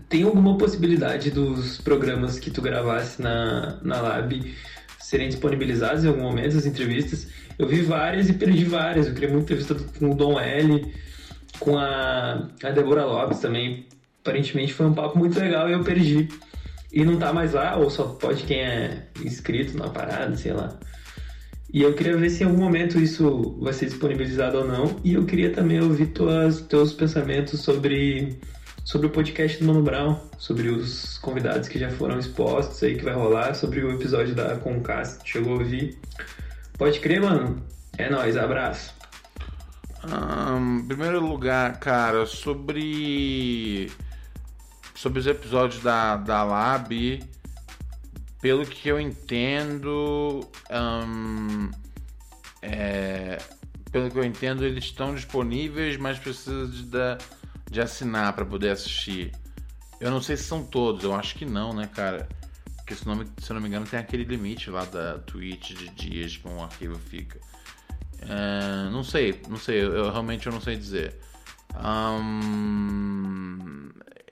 [0.09, 4.53] Tem alguma possibilidade dos programas que tu gravasse na, na Lab
[5.03, 7.27] serem disponibilizados em algum momento, as entrevistas?
[7.57, 9.07] Eu vi várias e perdi várias.
[9.07, 10.93] Eu queria muito ter visto com o Dom L
[11.59, 13.87] com a, a Débora Lopes também.
[14.21, 16.27] Aparentemente foi um papo muito legal e eu perdi.
[16.91, 20.77] E não tá mais lá, ou só pode quem é inscrito na parada, sei lá.
[21.73, 24.95] E eu queria ver se em algum momento isso vai ser disponibilizado ou não.
[25.03, 28.37] E eu queria também ouvir tuas, teus pensamentos sobre,
[28.83, 33.03] sobre o podcast do Mano Brown, sobre os convidados que já foram expostos aí, que
[33.03, 35.19] vai rolar, sobre o episódio da Concast.
[35.23, 35.97] Chegou a ouvir?
[36.77, 37.63] Pode crer, mano?
[37.97, 38.93] É nóis, abraço.
[40.05, 43.89] Um, primeiro lugar, cara, sobre
[44.95, 47.23] sobre os episódios da, da Lab,
[48.41, 51.71] pelo que eu entendo, um,
[52.61, 53.37] é,
[53.91, 57.17] pelo que eu entendo, eles estão disponíveis, mas precisa de,
[57.69, 59.31] de assinar para poder assistir.
[59.99, 62.27] Eu não sei se são todos, eu acho que não, né, cara?
[62.77, 65.89] Porque se não, se eu não me engano tem aquele limite lá da Twitch de
[65.89, 67.39] dias que um arquivo fica.
[68.23, 71.15] Uh, não sei, não sei, eu, eu, realmente eu não sei dizer.
[71.75, 73.89] Um,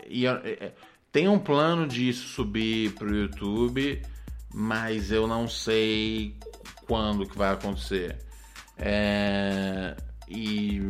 [0.07, 0.73] e, é,
[1.11, 4.01] tem um plano disso subir pro YouTube,
[4.53, 6.37] mas eu não sei
[6.87, 8.17] quando que vai acontecer.
[8.77, 9.95] É,
[10.27, 10.81] e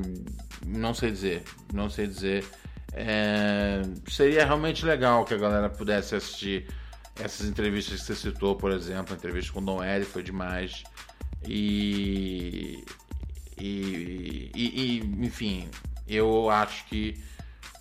[0.65, 1.43] não sei dizer,
[1.73, 2.45] não sei dizer.
[2.93, 6.67] É, seria realmente legal que a galera pudesse assistir
[7.19, 10.83] essas entrevistas que você citou, por exemplo, a entrevista com o Dom L foi demais.
[11.47, 12.83] E,
[13.57, 15.69] e, e, e, enfim,
[16.07, 17.21] eu acho que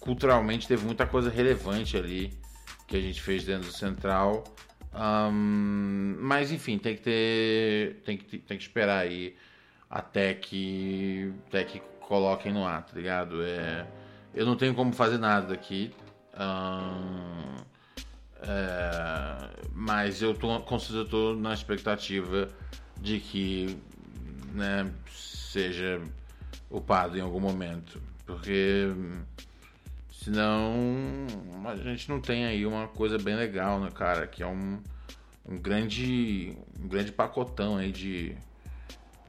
[0.00, 2.32] culturalmente teve muita coisa relevante ali
[2.86, 4.44] que a gente fez dentro do Central.
[4.92, 8.02] Um, mas enfim, tem que ter.
[8.04, 9.36] Tem que, tem que esperar aí
[9.88, 11.32] até que.
[11.46, 13.40] Até que coloquem no ar, tá ligado?
[13.40, 13.86] É,
[14.34, 15.94] eu não tenho como fazer nada aqui.
[16.34, 17.54] Um,
[18.42, 22.48] é, mas eu tô, certeza tô na expectativa
[23.00, 23.78] de que
[24.52, 26.02] né, seja
[26.68, 28.02] upado em algum momento.
[28.26, 28.88] Porque
[30.10, 30.74] senão
[31.64, 34.26] a gente não tem aí uma coisa bem legal, né, cara?
[34.26, 34.82] Que é um,
[35.48, 38.34] um grande um grande pacotão aí de,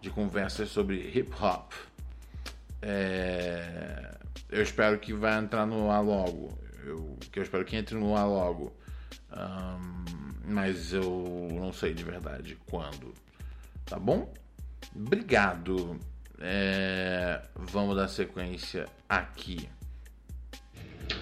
[0.02, 1.74] de conversas sobre hip hop.
[2.82, 4.16] É,
[4.50, 6.58] eu espero que vai entrar no ar logo.
[6.84, 8.74] Eu, que eu espero que entre no ar logo.
[9.32, 10.04] Um,
[10.46, 13.14] mas eu não sei de verdade quando.
[13.86, 14.34] Tá bom?
[14.96, 16.00] Obrigado.
[16.40, 19.70] É, vamos dar sequência aqui.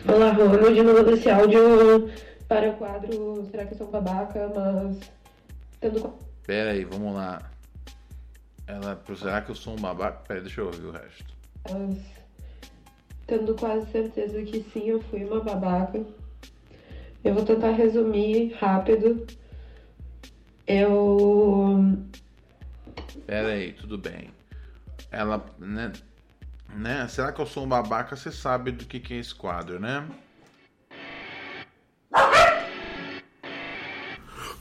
[0.08, 0.78] Olá, Ronald.
[0.78, 2.10] Eu mandando esse áudio
[2.48, 4.52] para o quadro Será que eu sou um babaca?
[4.56, 4.98] Mas.
[5.82, 6.14] Tendo...
[6.46, 7.52] Pera aí, vamos lá.
[8.66, 10.20] Ela, será que eu sou um babaca?
[10.28, 11.39] Pera aí, deixa eu ouvir o resto.
[11.68, 11.98] Mas,
[13.28, 16.06] tendo quase certeza que sim, eu fui uma babaca.
[17.24, 19.26] Eu vou tentar resumir rápido.
[20.66, 21.98] Eu.
[23.26, 24.30] Pera aí, tudo bem.
[25.12, 25.92] Ela, né,
[26.74, 27.08] né?
[27.08, 28.16] Será que eu sou um babaca?
[28.16, 30.08] Você sabe do que, que é esse quadro, né?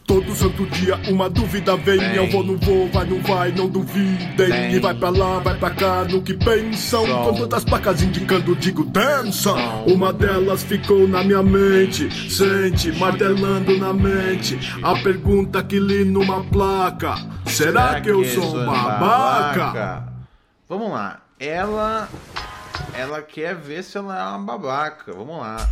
[0.09, 2.15] Todo santo dia uma dúvida vem, Vem.
[2.17, 4.49] eu vou, não vou, vai, não vai, não duvidem.
[4.49, 4.73] Vem.
[4.73, 7.07] E vai pra lá, vai pra cá, no que pensam.
[7.07, 7.25] Som.
[7.25, 9.53] Com todas as placas indicando, digo, dança.
[9.87, 14.59] Uma delas ficou na minha mente, sente, martelando na mente.
[14.83, 20.09] A pergunta que li numa placa: Será, que eu sou um babaca?
[20.67, 21.21] Vamos lá.
[21.39, 22.09] Ela
[22.95, 25.13] ela quer ver se ela é uma babaca.
[25.13, 25.69] Vamos lá.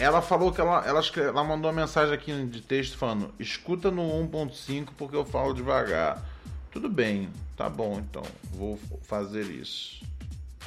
[0.00, 4.02] Ela falou que ela ela, ela mandou uma mensagem aqui de texto falando: "Escuta no
[4.02, 6.22] 1.5 porque eu falo devagar".
[6.70, 7.28] Tudo bem.
[7.56, 8.22] Tá bom, então.
[8.52, 10.02] Vou fazer isso.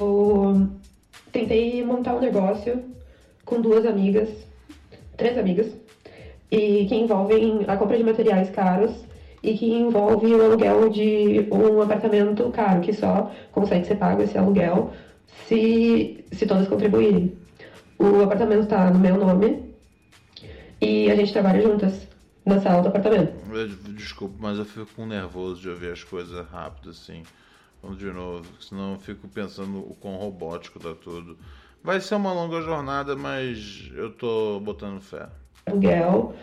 [0.00, 0.68] Eu
[1.30, 2.82] tentei montar um negócio
[3.44, 4.30] com duas amigas,
[5.16, 5.66] três amigas,
[6.50, 8.92] e que envolvem a compra de materiais caros
[9.42, 14.36] e que envolve o aluguel de um apartamento caro, que só consegue ser pago esse
[14.36, 14.92] aluguel
[15.46, 17.36] se, se todas contribuírem.
[17.98, 19.74] O apartamento está no meu nome
[20.80, 22.06] e a gente trabalha juntas
[22.44, 23.32] na sala do apartamento.
[23.52, 27.22] Eu- Desculpa, mas eu fico nervoso de ouvir as coisas rápido assim.
[27.82, 31.36] Vamos de novo, senão eu fico pensando o quão robótico tá tudo.
[31.82, 35.28] Vai ser uma longa jornada, mas eu tô botando fé.
[35.66, 36.34] aluguel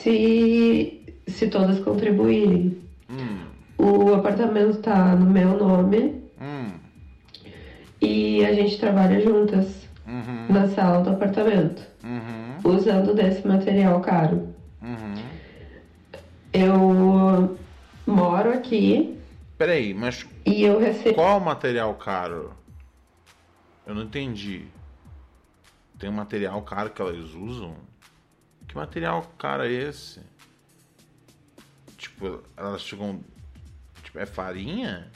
[0.00, 2.78] se, se todas contribuírem.
[3.10, 3.46] Hum,
[3.78, 6.72] O apartamento tá no meu nome hum,
[8.00, 9.87] e a gente trabalha juntas
[10.28, 14.54] uhum, na sala do apartamento, uhum, usando desse material caro.
[14.82, 15.14] uhum.
[16.52, 17.58] Eu
[18.06, 19.18] moro aqui
[19.58, 21.14] Peraí, mas e eu recebo.
[21.14, 22.54] qual o material caro?
[23.86, 24.66] Eu não entendi.
[25.98, 27.74] Tem um material caro que elas usam?
[28.68, 30.20] Que material caro é esse?
[31.96, 33.20] Tipo, elas chegam.
[34.04, 35.10] Tipo, é farinha?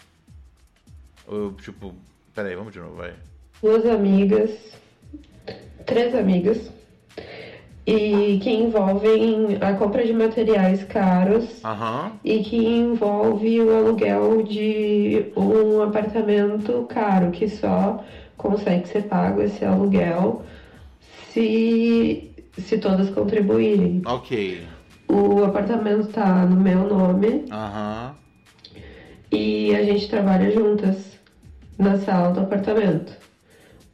[1.27, 1.95] Ou tipo.
[2.35, 3.15] Peraí, vamos de novo, vai.
[3.63, 4.51] duas amigas,
[5.85, 6.71] três amigas,
[7.87, 12.13] e que envolvem a compra de materiais caros Aham.
[12.25, 18.05] e que envolve o aluguel de um apartamento caro, que só
[18.37, 20.43] consegue ser pago esse aluguel
[21.31, 24.03] se, se todas contribuírem.
[24.07, 24.63] Ok.
[25.09, 28.15] O apartamento tá no meu nome Aham.
[29.31, 31.19] e a gente trabalha juntas
[31.77, 33.13] na sala do apartamento,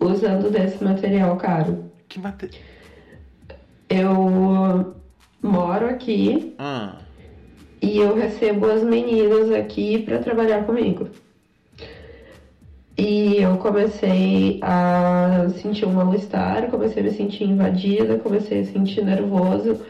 [0.00, 1.84] usando desse material caro.
[2.08, 2.62] Que material.
[3.88, 4.94] Eu
[5.42, 6.96] moro aqui Ah.
[7.80, 11.08] e eu recebo as meninas aqui para trabalhar comigo.
[12.96, 19.04] E eu comecei a sentir um mal-estar, comecei a me sentir invadida, comecei a sentir
[19.04, 19.80] nervoso,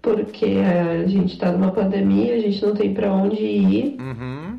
[0.00, 0.58] porque
[1.02, 3.96] a gente tá numa pandemia, a gente não tem para onde ir.
[4.00, 4.58] Uhum.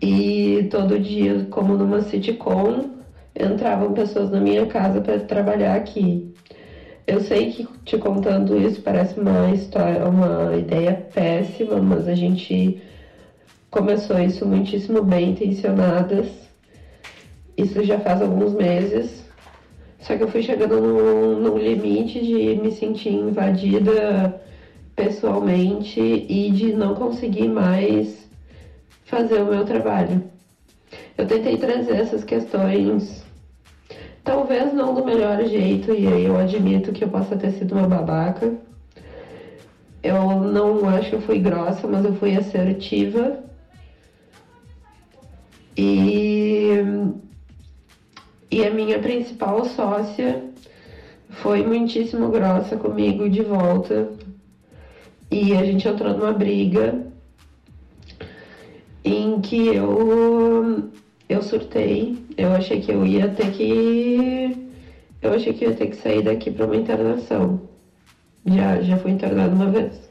[0.00, 2.90] E todo dia, como numa sitcom,
[3.38, 6.34] entravam pessoas na minha casa para trabalhar aqui.
[7.06, 12.80] Eu sei que te contando isso parece uma história, uma ideia péssima, mas a gente
[13.70, 16.28] começou isso muitíssimo bem intencionadas.
[17.56, 19.24] Isso já faz alguns meses.
[19.98, 24.40] Só que eu fui chegando num, num limite de me sentir invadida
[24.94, 28.28] pessoalmente e de não conseguir mais
[29.04, 30.22] fazer o meu trabalho.
[31.16, 33.23] Eu tentei trazer essas questões,
[34.24, 37.86] talvez não do melhor jeito, e aí eu admito que eu possa ter sido uma
[37.86, 38.54] babaca.
[40.02, 43.44] Eu não acho que eu fui grossa, mas eu fui assertiva.
[45.76, 46.72] E,
[48.50, 50.44] e a minha principal sócia
[51.28, 54.08] foi muitíssimo grossa comigo de volta.
[55.30, 57.06] E a gente entrou numa briga
[59.04, 60.90] em que eu
[61.28, 62.18] eu surtei.
[62.36, 64.68] Eu achei que eu ia ter que
[65.22, 67.60] eu achei que eu ia ter que sair daqui para uma internação.
[68.46, 70.10] Já já fui internada uma vez.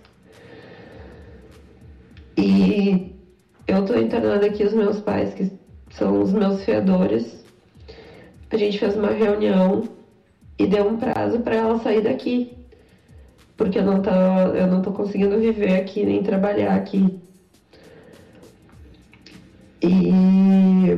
[2.38, 3.13] E
[3.67, 5.52] eu tô internada aqui os meus pais que
[5.92, 7.44] são os meus fiadores.
[8.50, 9.83] A gente fez uma reunião
[10.58, 12.58] e deu um prazo para ela sair daqui.
[13.56, 17.19] Porque eu não tô, eu não tô conseguindo viver aqui nem trabalhar aqui.
[19.84, 20.96] E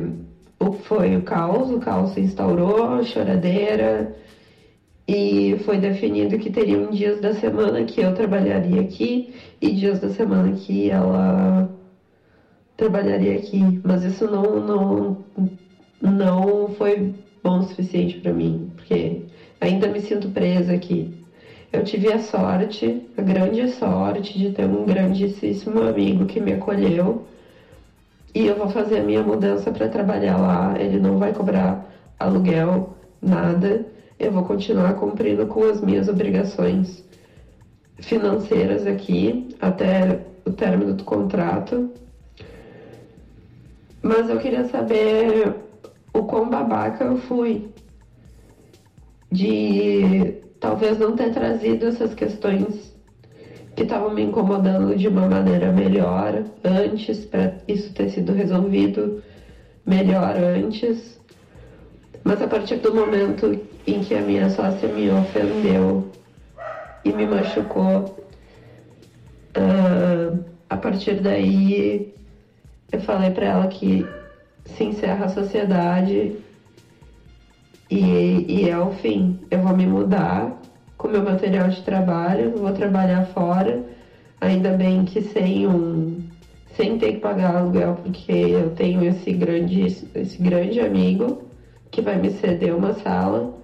[0.60, 4.14] o- foi o caos, o caos se instaurou, choradeira,
[5.08, 10.08] e foi definido que teriam dias da semana que eu trabalharia aqui e dias da
[10.10, 11.68] semana que ela
[12.76, 13.80] trabalharia aqui.
[13.84, 15.16] Mas isso não, não,
[16.00, 19.22] não foi bom o suficiente para mim, porque
[19.60, 21.12] ainda me sinto presa aqui.
[21.72, 27.22] Eu tive a sorte, a grande sorte de ter um grandíssimo amigo que me acolheu.
[28.36, 30.78] E eu vou fazer a minha mudança para trabalhar lá.
[30.78, 33.86] Ele não vai cobrar aluguel, nada.
[34.18, 37.02] Eu vou continuar cumprindo com as minhas obrigações
[37.98, 41.88] financeiras aqui até o término do contrato.
[44.02, 45.54] Mas eu queria saber
[46.12, 47.66] o quão babaca eu fui
[49.32, 52.94] de talvez não ter trazido essas questões
[53.76, 59.22] que estavam me incomodando de uma maneira melhor antes, para isso ter sido resolvido
[59.84, 61.20] melhor antes.
[62.24, 66.10] Mas a partir do momento em que a minha sócia me ofendeu
[67.04, 68.18] e me machucou,
[69.56, 72.14] uh, a partir daí
[72.90, 74.06] eu falei para ela que
[74.64, 76.34] se encerra a sociedade
[77.90, 79.38] e, e é o fim.
[79.50, 80.65] Eu vou me mudar
[81.06, 83.84] com meu material de trabalho, vou trabalhar fora,
[84.40, 86.20] ainda bem que sem um
[86.74, 91.44] sem ter que pagar aluguel, porque eu tenho esse grande, esse grande amigo
[91.90, 93.54] que vai me ceder uma sala.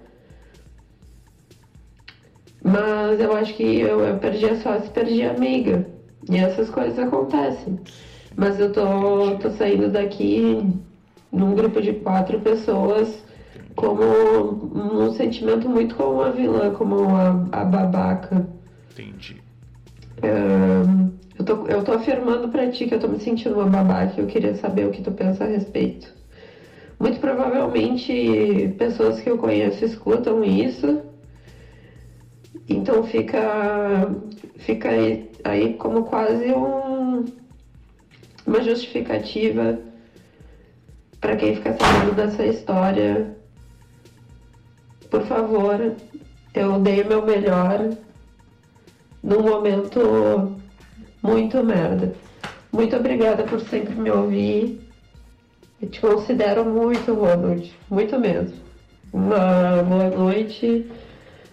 [2.63, 5.85] Mas eu acho que eu, eu perdi a sócia perdi a amiga.
[6.27, 7.77] E essas coisas acontecem.
[8.35, 10.65] Mas eu tô, tô saindo daqui
[11.31, 13.22] num grupo de quatro pessoas
[13.75, 14.03] como
[14.75, 18.47] um sentimento muito como uma vilã, como a, a babaca.
[18.91, 19.41] Entendi.
[21.39, 24.23] eu, tô, eu tô afirmando pra ti que eu tô me sentindo uma babaca e
[24.23, 26.13] eu queria saber o que tu pensa a respeito.
[26.99, 31.01] Muito provavelmente pessoas que eu conheço escutam isso.
[32.69, 34.09] Então fica,
[34.57, 37.25] fica aí, aí como quase um,
[38.45, 39.79] uma justificativa
[41.19, 43.42] para quem fica sabendo dessa história
[45.13, 45.95] por favor,
[46.55, 47.95] eu dei meu melhor
[49.21, 50.57] num momento
[51.21, 52.15] muito merda.
[52.71, 54.81] Muito obrigada por sempre me ouvir.
[55.79, 57.71] Eu te considero muito, Ronald.
[57.91, 58.57] Muito mesmo.
[59.13, 60.89] Uma boa noite.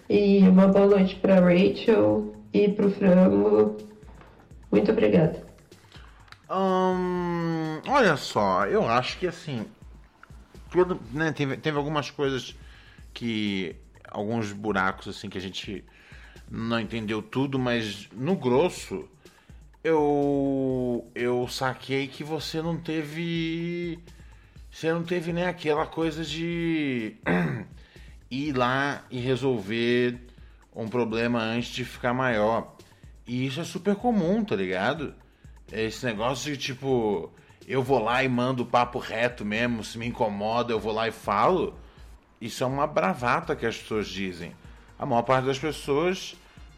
[0.09, 3.77] E uma boa noite para Rachel e para o Frango.
[4.71, 5.39] Muito obrigada.
[6.49, 9.67] Hum, olha só, eu acho que assim.
[10.71, 12.55] Tudo, né, teve, teve algumas coisas
[13.13, 13.75] que
[14.07, 15.83] alguns buracos assim que a gente
[16.49, 19.07] não entendeu tudo, mas no grosso
[19.83, 23.99] eu eu saquei que você não teve
[24.71, 27.15] você não teve nem aquela coisa de
[28.31, 30.19] ir lá e resolver
[30.73, 32.75] um problema antes de ficar maior.
[33.27, 35.13] E isso é super comum, tá ligado?
[35.71, 37.31] Esse negócio de tipo,
[37.67, 41.07] eu vou lá e mando o papo reto mesmo, se me incomoda, eu vou lá
[41.07, 41.77] e falo.
[42.41, 44.55] Isso é uma bravata que as pessoas dizem.
[44.97, 46.35] A maior parte das pessoas,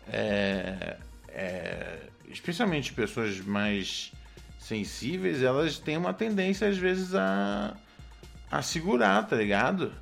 [0.09, 0.97] é,
[1.29, 4.11] é, especialmente pessoas mais
[4.59, 7.75] sensíveis, elas têm uma tendência às vezes a,
[8.51, 9.93] a segurar, tá ligado?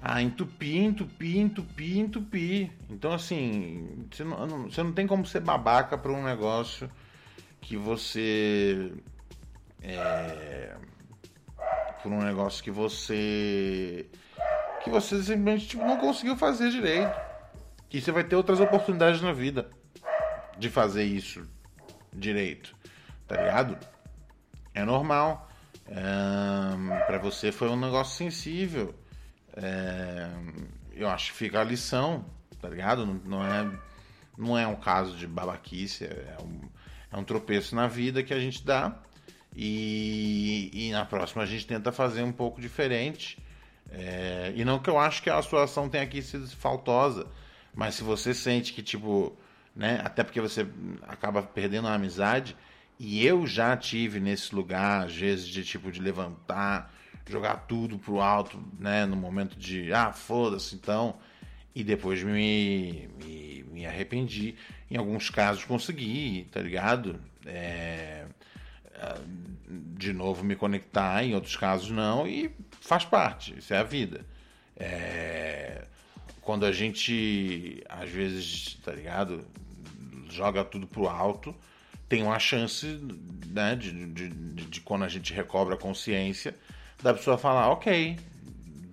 [0.00, 2.70] A entupir, entupir, entupir, entupir.
[2.88, 6.88] Então, assim, você não, você não tem como ser babaca para um negócio
[7.60, 8.92] que você.
[9.82, 10.76] É,
[12.02, 14.06] por um negócio que você
[14.82, 17.14] que você simplesmente tipo, não conseguiu fazer direito.
[17.88, 19.70] Que você vai ter outras oportunidades na vida
[20.58, 21.46] de fazer isso
[22.12, 22.74] direito.
[23.26, 23.78] Tá ligado?
[24.74, 25.48] É normal.
[25.86, 28.94] É, para você foi um negócio sensível.
[29.56, 30.28] É,
[30.92, 32.24] eu acho que fica a lição,
[32.60, 33.04] tá ligado?
[33.04, 33.78] Não, não, é,
[34.38, 36.60] não é um caso de babaquice, é um,
[37.12, 38.96] é um tropeço na vida que a gente dá.
[39.54, 43.36] E, e na próxima a gente tenta fazer um pouco diferente
[43.92, 47.26] é, e não que eu acho que a sua ação tenha aqui sido faltosa,
[47.74, 49.36] mas se você sente que, tipo,
[49.74, 50.66] né, até porque você
[51.02, 52.56] acaba perdendo a amizade,
[52.98, 56.92] e eu já tive nesse lugar, às vezes, de tipo, de levantar,
[57.26, 61.16] jogar tudo pro alto, né, no momento de, ah, foda-se, então,
[61.74, 64.56] e depois me, me, me, arrependi.
[64.90, 67.20] Em alguns casos consegui, tá ligado?
[67.46, 68.26] É,
[69.96, 72.50] de novo me conectar, em outros casos não, e
[72.80, 74.24] faz parte, isso é a vida.
[74.76, 75.84] É,
[76.40, 79.44] quando a gente, às vezes, tá ligado,
[80.30, 81.54] joga tudo pro alto,
[82.08, 82.86] tem uma chance,
[83.46, 86.56] né, de, de, de, de quando a gente recobra a consciência,
[87.02, 88.18] da pessoa falar, ok,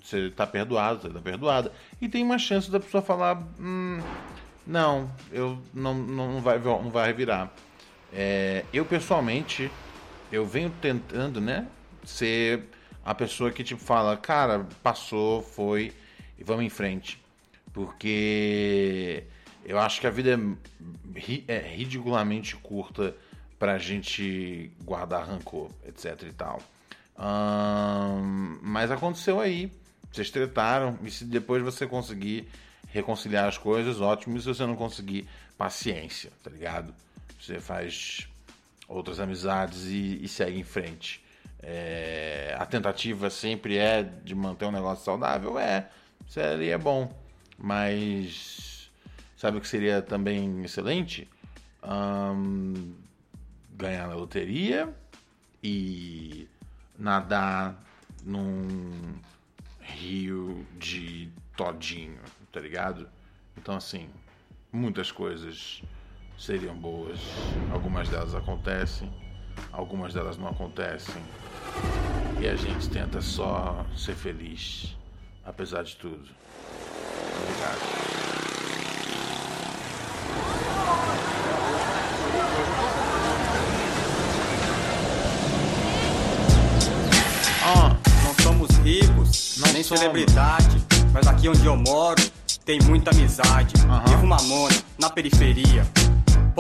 [0.02, 1.72] você tá perdoado, você tá perdoada.
[2.02, 4.00] E tem uma chance da pessoa falar, hum,
[4.66, 7.52] não, eu não, não, vai, não vai revirar.
[8.14, 9.70] É, eu pessoalmente
[10.32, 11.68] eu venho tentando, né,
[12.04, 12.64] ser
[13.10, 15.94] a pessoa que tipo fala, cara, passou, foi
[16.38, 17.20] e vamos em frente.
[17.74, 19.24] Porque
[19.66, 23.16] Eu acho que a vida é, ri- é ridiculamente curta
[23.60, 26.62] pra gente guardar rancor, etc e tal.
[28.62, 29.72] Mas aconteceu aí.
[30.12, 30.98] Vocês tretaram.
[31.04, 32.48] E se depois você conseguir
[32.90, 34.38] reconciliar as coisas, ótimo.
[34.38, 35.28] E se você não conseguir,
[35.58, 36.94] paciência, tá ligado?
[37.40, 38.28] Você faz
[38.88, 41.22] outras amizades e, e segue em frente.
[41.62, 45.58] É, a tentativa sempre é de manter um negócio saudável?
[45.58, 45.90] É.
[46.28, 47.12] Seria bom.
[47.58, 48.92] Mas
[49.36, 51.28] sabe o que seria também excelente?
[51.82, 52.94] Ahn,
[53.72, 54.94] ganhar na loteria
[55.64, 56.48] e
[56.98, 57.76] nadar
[58.24, 59.16] num
[59.80, 62.20] rio de todinho,
[62.52, 63.10] tá ligado?
[63.58, 64.10] Então, assim,
[64.72, 65.82] muitas coisas
[66.38, 67.20] seriam boas.
[67.72, 69.12] Algumas delas acontecem,
[69.72, 71.22] algumas delas não acontecem.
[72.40, 74.96] E a gente tenta só ser feliz,
[75.46, 76.28] apesar de tudo.
[77.42, 78.08] Obrigado.
[88.24, 90.78] Não somos ricos, nem celebridade,
[91.14, 92.22] mas aqui onde eu moro
[92.66, 93.74] tem muita amizade.
[94.08, 95.86] Vivo Mamona, na periferia.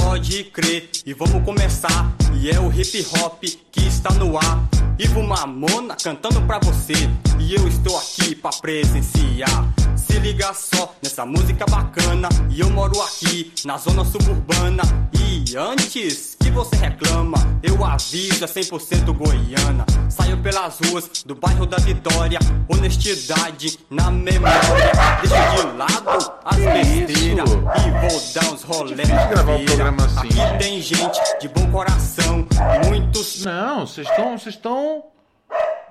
[0.07, 2.15] Pode crer, e vamos começar.
[2.39, 4.65] E é o hip hop que está no ar.
[4.97, 6.93] Ivo Mamona cantando pra você.
[7.37, 9.67] E eu estou aqui pra presenciar.
[9.97, 12.29] Se liga só nessa música bacana.
[12.49, 14.81] E eu moro aqui na zona suburbana.
[15.13, 19.85] E antes você reclama, eu aviso é 100% goiana.
[20.09, 22.39] Saio pelas ruas do bairro da Vitória.
[22.67, 24.91] Honestidade na memória.
[25.21, 30.41] Deixo de lado as besteiras e vou dar uns rolê na gravar um programa assim,
[30.41, 32.47] Aqui tem gente de bom coração.
[32.87, 33.45] Muitos.
[33.45, 34.35] Não, vocês estão.
[34.35, 35.03] Vocês estão.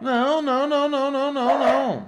[0.00, 2.06] Não, não, não, não, não, não, não.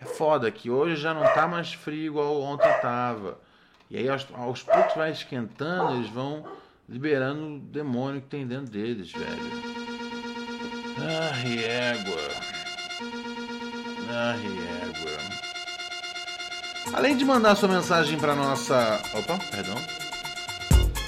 [0.00, 3.38] É foda que hoje já não tá mais frio igual ontem tava.
[3.90, 6.46] E aí aos, aos poucos vai esquentando, eles vão
[6.88, 9.88] liberando o demônio que tem dentro deles, velho.
[10.98, 12.22] Ai, égua.
[14.08, 14.40] Ai,
[14.82, 15.18] égua.
[16.94, 19.00] Além de mandar sua mensagem pra nossa.
[19.14, 19.76] Opa, perdão.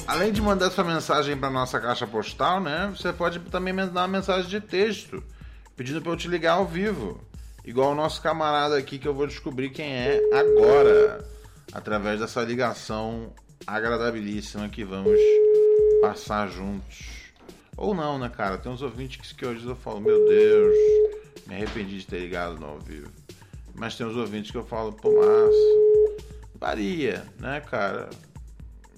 [0.07, 2.93] Além de mandar sua mensagem para nossa caixa postal, né?
[2.95, 5.23] Você pode também mandar uma mensagem de texto,
[5.77, 7.21] pedindo para eu te ligar ao vivo.
[7.65, 11.25] Igual o nosso camarada aqui que eu vou descobrir quem é agora,
[11.73, 13.33] através dessa ligação
[13.67, 15.19] agradabilíssima que vamos
[16.01, 17.31] passar juntos.
[17.77, 18.59] Ou não, né, cara?
[18.59, 20.77] Tem uns ouvintes que, hoje eu falo, meu Deus,
[21.47, 23.11] me arrependi de ter ligado no ao vivo.
[23.75, 26.21] Mas tem uns ouvintes que eu falo, pô, massa.
[26.55, 28.11] Varia, né, cara?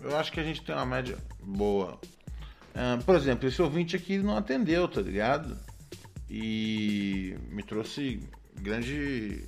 [0.00, 1.98] Eu acho que a gente tem uma média boa.
[2.74, 5.56] Ah, por exemplo, esse ouvinte aqui não atendeu, tá ligado?
[6.28, 8.20] E me trouxe
[8.60, 9.44] grande,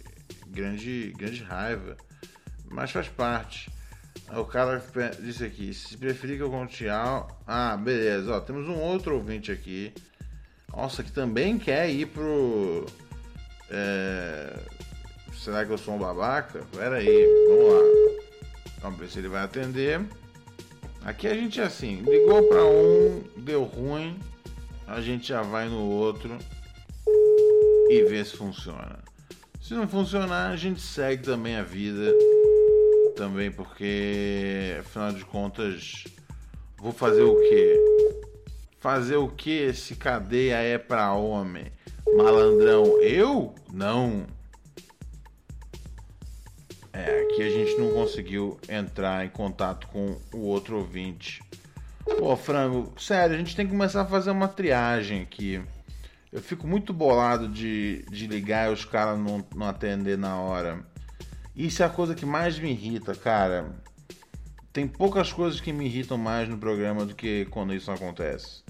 [0.47, 1.97] grande, grande raiva.
[2.71, 3.71] Mas faz parte.
[4.33, 4.83] O cara
[5.21, 6.89] disse aqui, se preferir que eu conte.
[6.89, 8.35] Ah, beleza.
[8.35, 9.93] Ó, temos um outro ouvinte aqui.
[10.75, 12.87] Nossa, que também quer ir pro...
[13.71, 14.59] é,
[15.35, 16.65] Será que eu sou um babaca?
[16.75, 18.23] Pera aí, vamos lá.
[18.81, 20.01] Vamos ver se ele vai atender.
[21.05, 24.19] Aqui a gente é assim, ligou para um, deu ruim,
[24.87, 26.39] a gente já vai no outro
[27.91, 29.01] e vê se funciona.
[29.61, 32.11] Se não funcionar, a gente segue também a vida,
[33.15, 36.05] também porque afinal de contas,
[36.79, 37.81] vou fazer o quê?
[38.81, 41.73] Fazer o que se cadeia é para homem?
[42.17, 43.55] Malandrão, eu?
[43.73, 44.27] Não.
[46.93, 51.43] É, aqui a gente não conseguiu entrar em contato com o outro ouvinte.
[52.05, 55.61] Pô, frango, sério, a gente tem que começar a fazer uma triagem aqui.
[56.31, 60.85] Eu fico muito bolado de, de ligar e os caras não, não atender na hora.
[61.57, 63.71] Isso é a coisa que mais me irrita, cara.
[64.73, 68.65] Tem poucas coisas que me irritam mais no programa do que quando isso acontece.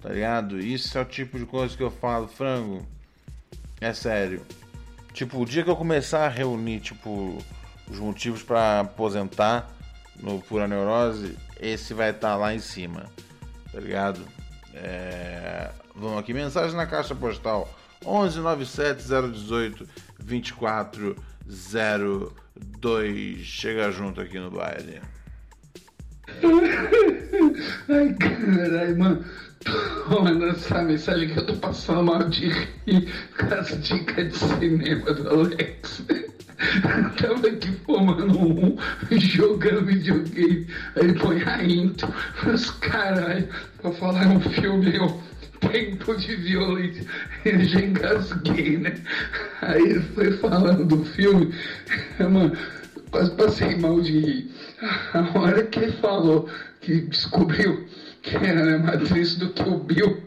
[0.00, 0.58] Tá ligado?
[0.58, 2.86] Isso é o tipo de coisa que eu falo, frango.
[3.80, 4.44] É sério.
[5.12, 7.38] Tipo, o dia que eu começar a reunir, tipo,
[7.88, 9.70] os motivos pra aposentar
[10.20, 13.06] no Pura Neurose, esse vai estar lá em cima.
[13.72, 14.20] Tá ligado?
[14.74, 15.70] É...
[15.94, 17.68] Vamos aqui, mensagem na caixa postal
[18.04, 19.88] 11 97 018
[21.46, 23.38] 2402.
[23.44, 25.00] Chega junto aqui no baile.
[27.88, 29.24] Ai, caralho, mano.
[30.08, 35.12] Mandando essa mensagem que eu tô passando mal de rir com as dicas de cinema
[35.12, 36.04] do Alex.
[37.20, 38.76] Tava aqui fumando um,
[39.18, 40.66] jogando videogame.
[40.96, 42.12] Aí põe a intro.
[42.44, 43.48] Mas caralho,
[43.80, 45.20] pra falar um filme, eu
[45.60, 47.04] tempo de violência.
[47.44, 48.94] Eu já engasguei, né?
[49.62, 51.54] Aí foi falando do filme.
[52.18, 52.56] Mano,
[53.10, 54.50] quase passei mal de rir.
[55.12, 56.48] A hora que ele falou
[56.80, 57.86] que descobriu
[58.22, 60.22] que era mais matriz do que o Bill,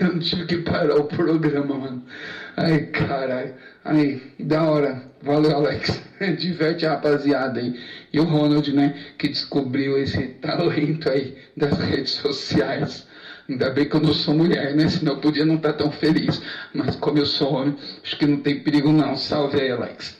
[0.00, 2.04] eu tive que parar o programa, mano.
[2.56, 3.54] Ai, caralho.
[3.84, 5.02] Aí, da hora.
[5.22, 6.02] Valeu, Alex.
[6.38, 7.78] Diverte a rapaziada aí.
[8.12, 13.06] E o Ronald, né, que descobriu esse talento aí das redes sociais.
[13.50, 14.88] Ainda bem que eu não sou mulher, né?
[14.88, 16.40] Senão eu podia não estar tão feliz.
[16.72, 19.16] Mas como eu sou homem, acho que não tem perigo não.
[19.16, 20.19] Salve aí, Alex.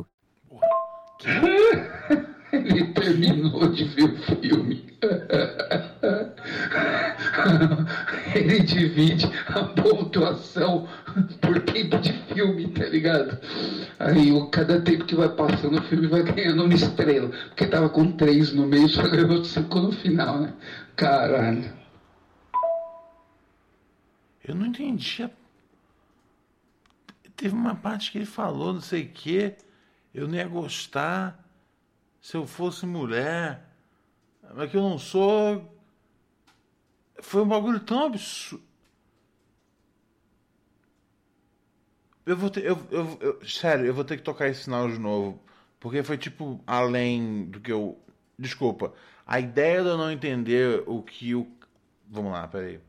[2.51, 4.91] Ele terminou de ver o filme.
[8.35, 10.87] Ele divide a pontuação
[11.41, 13.39] por tempo de filme, tá ligado?
[13.99, 17.29] Aí cada tempo que vai passando o filme vai ganhando uma estrela.
[17.29, 20.53] Porque tava com três no meio, só ganhou cinco no final, né?
[20.95, 21.71] Caralho.
[24.43, 25.29] Eu não entendi.
[27.35, 29.55] Teve uma parte que ele falou, não sei o quê.
[30.13, 31.47] Eu não ia gostar
[32.21, 33.65] se eu fosse mulher.
[34.55, 35.77] Mas que eu não sou.
[37.21, 38.63] Foi um bagulho tão absurdo.
[42.25, 42.63] Eu vou ter.
[42.65, 45.41] Eu, eu, eu- sério, eu vou ter que tocar esse sinal de novo.
[45.79, 47.97] Porque foi tipo além do que eu.
[48.37, 48.93] Desculpa.
[49.25, 51.47] A ideia de eu não entender o que o.
[52.09, 52.79] Vamos lá, peraí.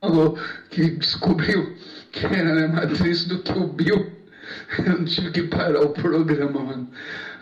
[0.00, 0.36] Falou
[0.70, 1.74] que descobriu
[2.12, 4.23] que era matriz do que o Bill.
[4.84, 6.88] Eu tive que parar o programa, mano.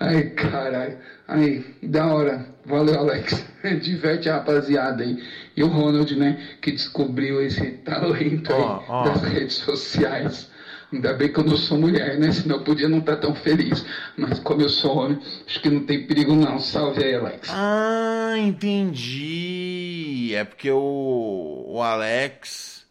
[0.00, 0.98] Ai, caralho.
[1.28, 2.46] Aí, da hora.
[2.64, 3.44] Valeu, Alex.
[3.82, 5.22] Diverte a rapaziada aí.
[5.56, 9.04] E o Ronald, né, que descobriu esse talento aí Ó, ó.
[9.04, 10.50] das redes sociais.
[10.92, 12.30] Ainda bem que eu não sou mulher, né?
[12.32, 13.82] Senão eu podia não estar tão feliz.
[14.16, 16.58] Mas como eu sou homem, acho que não tem perigo não.
[16.58, 17.48] Salve aí, Alex.
[17.50, 20.34] Ah, entendi.
[20.34, 22.81] É porque o, o Alex.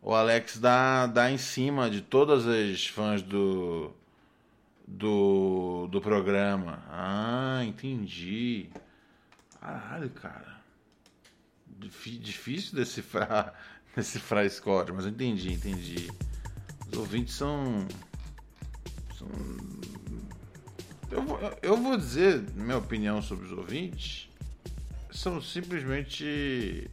[0.00, 3.92] O Alex dá, dá em cima de todas as fãs do.
[4.86, 6.82] Do, do programa.
[6.88, 8.70] Ah, entendi.
[9.60, 10.56] Caralho, cara.
[11.78, 13.52] Difí- difícil decifrar,
[13.94, 16.08] decifrar esse código, mas eu entendi, entendi.
[16.90, 17.86] Os ouvintes são.
[19.18, 19.28] são
[21.10, 21.22] eu,
[21.60, 24.30] eu vou dizer minha opinião sobre os ouvintes.
[25.10, 26.90] São simplesmente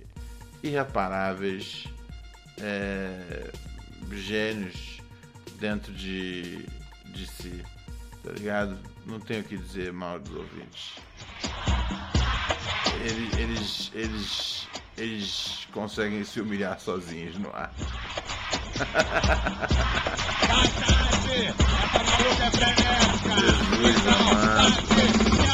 [0.62, 1.86] irreparáveis
[2.62, 3.52] é,
[4.12, 5.02] gênios
[5.60, 6.66] dentro de,
[7.06, 7.64] de si.
[8.24, 8.80] Tá ligado?
[9.06, 10.94] Não tenho o que dizer mal dos ouvintes.
[13.04, 17.72] Eles, eles, eles, eles conseguem se humilhar sozinhos no ar.
[23.36, 25.45] Jesus amado.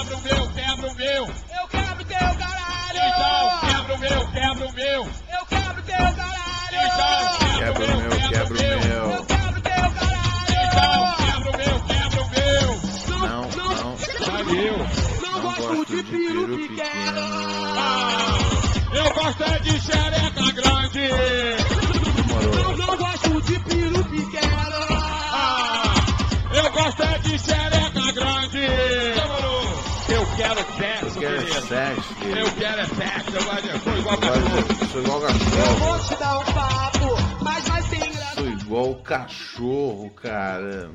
[31.72, 32.14] Sexo.
[32.26, 33.36] Eu quero é sexo.
[33.36, 33.80] Eu gosto de...
[33.80, 35.76] Sou igual Eu de- Sou igual cachorro.
[35.80, 38.36] Vou te dar um papo, mas vai ser engraçado.
[38.36, 40.92] Sou igual cachorro, cara.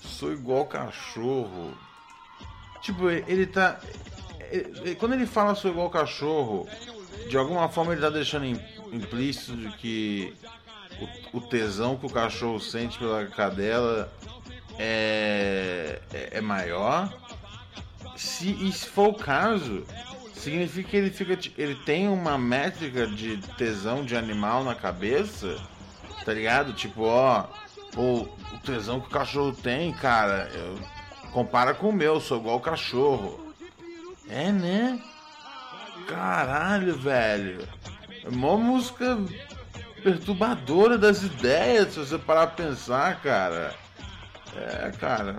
[0.00, 1.76] Sou igual cachorro.
[2.80, 3.78] Tipo, ele tá.
[4.50, 6.66] ele- ele- Quando ele fala sou igual cachorro,
[7.28, 8.60] de alguma forma ele tá deixando im-
[8.92, 10.34] implícito de que
[11.32, 14.10] o, o tesão que o cachorro sente pela cadela
[14.78, 17.12] é, é, é maior.
[18.16, 19.84] Se, for o caso,
[20.34, 21.38] significa que ele fica.
[21.56, 25.56] Ele tem uma métrica de tesão de animal na cabeça,
[26.24, 26.72] tá ligado?
[26.72, 27.46] Tipo, ó,
[27.96, 30.78] o, o tesão que o cachorro tem, cara, eu-
[31.32, 33.52] compara com o meu, sou igual o cachorro.
[34.28, 35.00] É, né?
[36.06, 37.66] Caralho, velho.
[38.24, 39.18] É uma música
[40.02, 43.74] perturbadora das ideias, se você parar pra pensar, cara.
[44.56, 45.36] É, cara.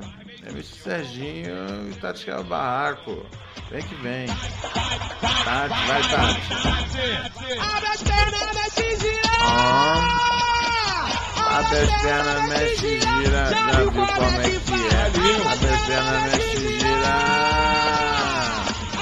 [0.47, 3.25] MC Serginho e Tati é o barraco.
[3.71, 4.27] Vem que vem.
[4.27, 6.41] Tati, vai, Tati.
[7.59, 9.31] Abre as pernas, mexe gira.
[11.49, 13.49] Abre as pernas, mexe gira.
[13.49, 15.01] Já viu como é que é?
[15.51, 17.13] Abre as pernas, mexe gira.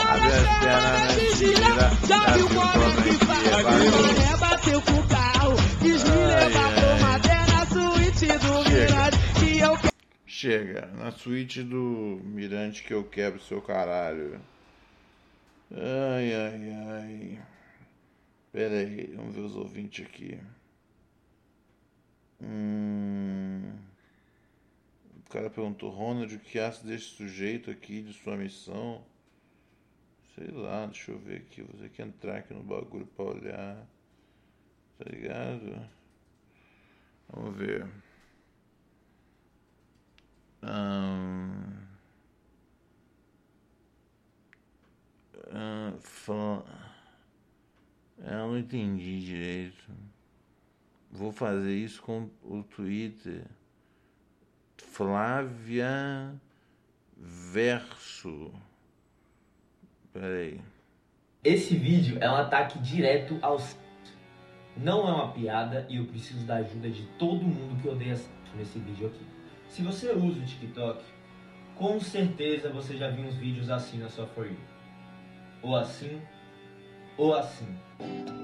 [0.09, 1.85] Abre as pernas, mexe gira.
[2.07, 3.63] Já viu como é que é?
[3.63, 5.55] Vai, bateu com o carro.
[5.81, 6.03] Quis
[10.43, 14.41] Chega, na suíte do Mirante que eu quebro seu caralho.
[15.71, 17.41] Ai, ai, ai.
[18.51, 20.37] Pera aí, vamos ver os ouvintes aqui.
[22.41, 23.71] Hum...
[25.25, 29.01] O cara perguntou, Ronald, o que acha desse sujeito aqui, de sua missão?
[30.35, 31.61] Sei lá, deixa eu ver aqui.
[31.61, 33.87] Vou ter que entrar aqui no bagulho pra olhar.
[34.97, 35.89] Tá ligado?
[37.29, 38.02] Vamos ver.
[40.63, 41.73] Ah.
[48.17, 49.91] Eu não entendi direito.
[51.11, 53.45] Vou fazer isso com o Twitter.
[54.77, 56.33] Flávia
[57.15, 58.51] Verso.
[60.11, 60.59] Peraí.
[61.43, 63.77] Esse vídeo é um ataque direto aos.
[64.75, 68.19] Não é uma piada e eu preciso da ajuda de todo mundo que odeia
[68.55, 69.32] nesse vídeo aqui.
[69.73, 71.03] Se você usa o TikTok,
[71.75, 74.55] com certeza você já viu uns vídeos assim na sua For You.
[75.63, 76.21] Ou assim,
[77.17, 77.75] ou assim.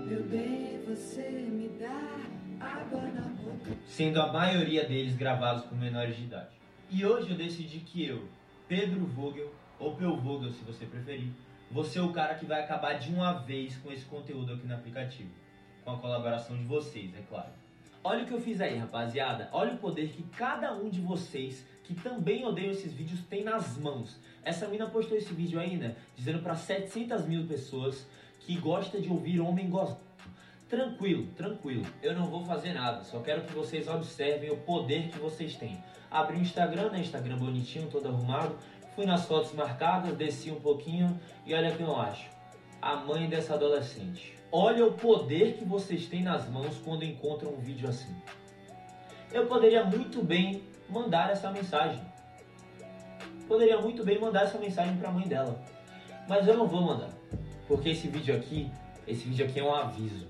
[0.07, 2.19] Meu bem, você me dá
[2.59, 3.77] água na boca.
[3.85, 6.49] Sendo a maioria deles gravados por menores de idade.
[6.89, 8.27] E hoje eu decidi que eu,
[8.67, 11.29] Pedro Vogel, ou Peu Vogel se você preferir,
[11.69, 14.73] vou ser o cara que vai acabar de uma vez com esse conteúdo aqui no
[14.73, 15.29] aplicativo.
[15.85, 17.51] Com a colaboração de vocês, é claro.
[18.01, 19.49] Olha o que eu fiz aí, rapaziada.
[19.51, 23.77] Olha o poder que cada um de vocês que também odeiam esses vídeos tem nas
[23.77, 24.17] mãos.
[24.41, 25.95] Essa mina postou esse vídeo né?
[26.15, 28.07] Dizendo para 700 mil pessoas
[28.39, 30.07] que gosta de ouvir homem gospel.
[30.69, 31.85] Tranquilo, tranquilo.
[32.01, 33.03] Eu não vou fazer nada.
[33.03, 35.83] Só quero que vocês observem o poder que vocês têm.
[36.09, 37.01] Abri o Instagram, né?
[37.01, 38.55] Instagram bonitinho, todo arrumado.
[38.95, 42.29] Fui nas fotos marcadas, desci um pouquinho e olha o que eu acho.
[42.81, 44.38] A mãe dessa adolescente.
[44.51, 48.15] Olha o poder que vocês têm nas mãos quando encontram um vídeo assim.
[49.31, 52.01] Eu poderia muito bem mandar essa mensagem.
[53.47, 55.63] Poderia muito bem mandar essa mensagem para a mãe dela.
[56.27, 57.11] Mas eu não vou mandar.
[57.67, 58.71] Porque esse vídeo aqui,
[59.07, 60.27] esse vídeo aqui é um aviso.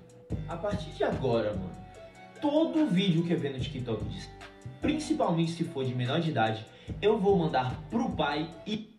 [0.47, 1.75] A partir de agora, mano,
[2.41, 4.03] todo vídeo que eu ver no TikTok
[4.81, 6.65] principalmente se for de menor de idade,
[7.01, 8.89] eu vou mandar pro pai e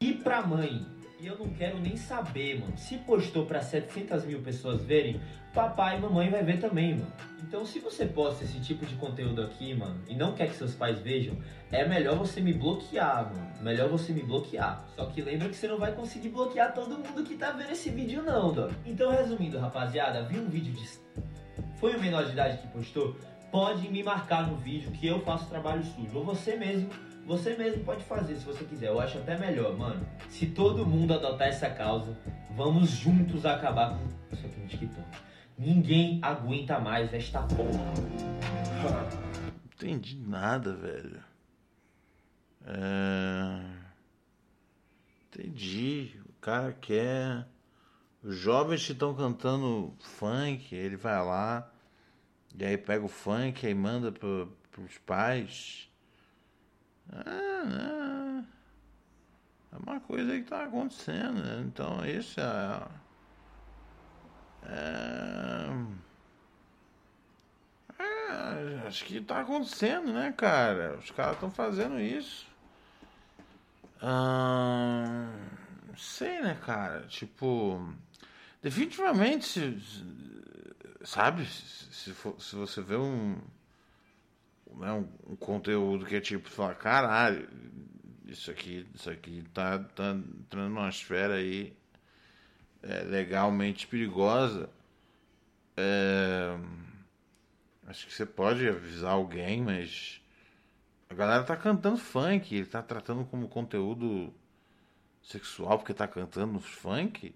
[0.00, 0.84] e pra mãe.
[1.20, 2.76] E eu não quero nem saber, mano.
[2.76, 5.20] Se postou pra 700 mil pessoas verem,
[5.52, 7.12] papai e mamãe vai ver também, mano.
[7.42, 10.74] Então, se você posta esse tipo de conteúdo aqui, mano, e não quer que seus
[10.74, 11.36] pais vejam,
[11.70, 13.52] é melhor você me bloquear, mano.
[13.62, 14.84] Melhor você me bloquear.
[14.96, 17.90] Só que lembra que você não vai conseguir bloquear todo mundo que tá vendo esse
[17.90, 18.68] vídeo, não, Dó.
[18.84, 20.88] Então, resumindo, rapaziada, vi um vídeo de.
[21.78, 23.16] Foi o menor de idade que postou?
[23.52, 26.18] Pode me marcar no vídeo que eu faço trabalho sujo.
[26.18, 26.90] Ou você mesmo
[27.26, 28.88] você mesmo pode fazer se você quiser.
[28.88, 30.06] Eu acho até melhor, mano.
[30.28, 32.16] Se todo mundo adotar essa causa,
[32.56, 35.06] vamos juntos acabar com isso aqui no TikTok.
[35.56, 37.94] Ninguém aguenta mais esta porra.
[39.74, 41.22] Entendi nada, velho.
[42.66, 43.60] É...
[45.28, 46.20] Entendi.
[46.28, 47.46] O cara quer.
[48.22, 51.70] Os jovens que estão cantando funk, ele vai lá,
[52.58, 54.48] e aí pega o funk e manda para
[54.82, 55.90] os pais.
[57.12, 58.42] Ah,
[59.72, 61.62] é uma coisa que está acontecendo, né?
[61.66, 62.82] Então, isso é,
[64.66, 65.68] é,
[67.98, 68.86] é.
[68.86, 70.96] Acho que está acontecendo, né, cara?
[70.98, 72.46] Os caras estão fazendo isso.
[74.00, 75.32] Ah,
[75.96, 77.06] sei, né, cara?
[77.06, 77.94] Tipo,
[78.62, 80.04] definitivamente, se,
[81.04, 81.46] sabe?
[81.46, 83.38] Se, for, se você vê um
[84.78, 87.48] né, um, um, conteúdo que é tipo, falar, caralho,
[88.26, 91.76] isso aqui, isso aqui tá, tá entrando numa esfera aí
[92.82, 94.68] é, legalmente perigosa.
[95.76, 96.56] É,
[97.86, 100.20] acho que você pode avisar alguém, mas
[101.08, 104.32] a galera tá cantando funk, ele tá tratando como conteúdo
[105.22, 107.34] sexual porque tá cantando funk.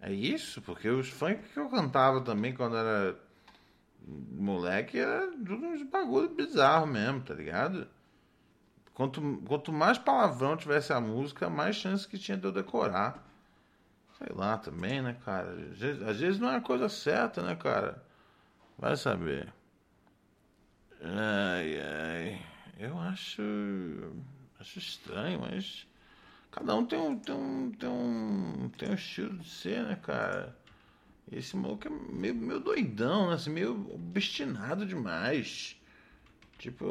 [0.00, 0.62] É isso?
[0.62, 3.18] Porque os funk que eu cantava também quando era
[4.32, 7.86] moleque era tudo uns bagulho bizarro mesmo, tá ligado?
[8.94, 13.26] Quanto, quanto mais palavrão tivesse a música, mais chance que tinha de eu decorar.
[14.18, 15.50] Sei lá também, né, cara?
[15.52, 18.04] Às vezes, às vezes não é a coisa certa, né, cara?
[18.76, 19.52] Vai saber.
[21.02, 22.42] Ai, ai.
[22.78, 23.42] Eu acho.
[24.58, 25.86] Acho estranho, mas.
[26.50, 30.54] Cada um tem um, tem um, tem um, tem um estilo de ser, né, cara?
[31.30, 33.34] Esse maluco é meio, meio doidão, né?
[33.34, 35.76] Assim, meio obstinado demais.
[36.58, 36.84] Tipo,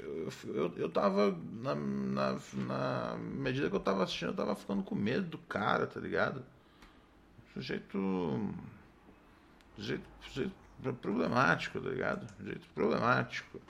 [0.00, 1.36] eu, eu, eu tava.
[1.60, 5.86] Na, na, na medida que eu tava assistindo, eu tava ficando com medo do cara,
[5.86, 6.42] tá ligado?
[7.52, 8.54] Sujeito.
[9.76, 10.54] Sujeito, sujeito
[11.02, 12.26] problemático, tá ligado?
[12.38, 13.60] Sujeito problemático.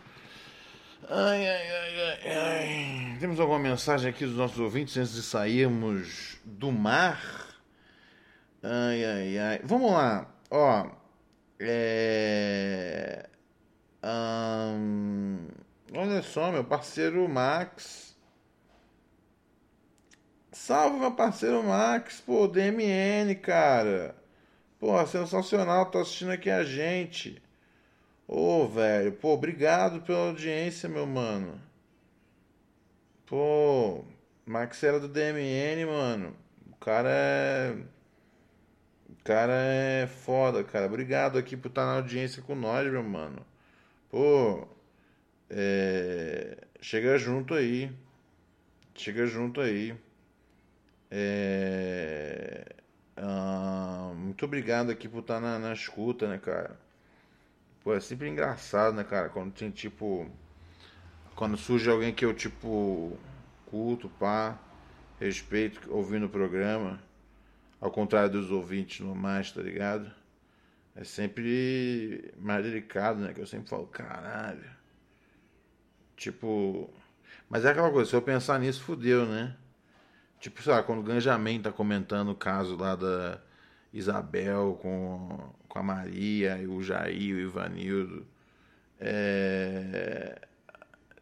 [1.09, 3.19] Ai, ai, ai, ai, ai.
[3.21, 7.21] Temos alguma mensagem aqui dos nossos ouvintes antes de sairmos do mar?
[8.67, 9.61] Ai, ai, ai.
[9.63, 10.27] Vamos lá.
[10.51, 10.91] Ó.
[11.61, 13.29] É.
[14.03, 15.49] Hum,
[15.95, 18.17] olha só, meu parceiro Max.
[20.53, 22.23] Salve, meu parceiro Max.
[22.23, 24.17] Pô, DMN, cara.
[24.81, 25.91] Pô, sensacional.
[25.91, 27.43] Tô assistindo aqui a gente.
[28.27, 29.13] Ô, velho.
[29.13, 31.61] Pô, obrigado pela audiência, meu mano.
[33.27, 34.05] Pô,
[34.47, 36.37] Max era do DMN, mano.
[36.73, 37.94] O cara é.
[39.25, 40.87] Cara é foda, cara.
[40.87, 43.45] Obrigado aqui por estar na audiência com nós, meu mano.
[44.11, 44.69] Pô,
[45.51, 46.59] é...
[46.81, 47.91] chega junto aí.
[48.95, 49.97] Chega junto aí.
[51.11, 52.67] É...
[53.17, 56.79] Ah, muito obrigado aqui por estar na, na escuta, né, cara?
[57.83, 59.29] Pô, é sempre engraçado, né, cara?
[59.29, 60.29] Quando tem tipo.
[61.37, 63.19] Quando surge alguém que eu, tipo,
[63.67, 64.59] culto, pá,
[65.21, 67.01] respeito, ouvindo o programa.
[67.85, 70.11] Ao contrário dos ouvintes normais, tá ligado?
[70.97, 73.35] É sempre mais delicado, né?
[73.35, 74.65] Que eu sempre falo, caralho.
[76.17, 76.89] Tipo.
[77.47, 79.55] Mas é aquela coisa, se eu pensar nisso, fudeu, né?
[80.41, 83.39] Tipo, sei lá, quando o Ganjamin tá comentando o caso lá da
[83.93, 88.27] Isabel com, com a Maria, e o Jair, o Ivanildo.
[88.99, 90.41] É,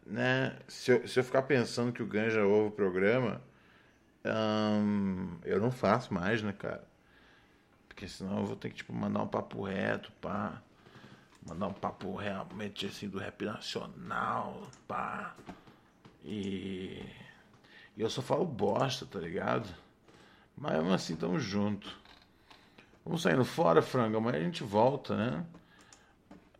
[0.05, 0.55] né?
[0.69, 3.41] Se eu, se eu ficar pensando que o Ganja ouve o programa,
[4.23, 6.83] eu não faço mais, né, cara?
[7.87, 10.61] Porque senão eu vou ter que tipo, mandar um papo reto, pá.
[11.47, 15.35] Mandar um papo realmente assim do rap nacional, pá.
[16.23, 17.05] E,
[17.97, 19.69] e eu só falo bosta, tá ligado?
[20.57, 22.01] Mas assim tamo junto.
[23.05, 24.17] Vamos saindo fora, frango.
[24.17, 25.45] Amanhã a gente volta, né?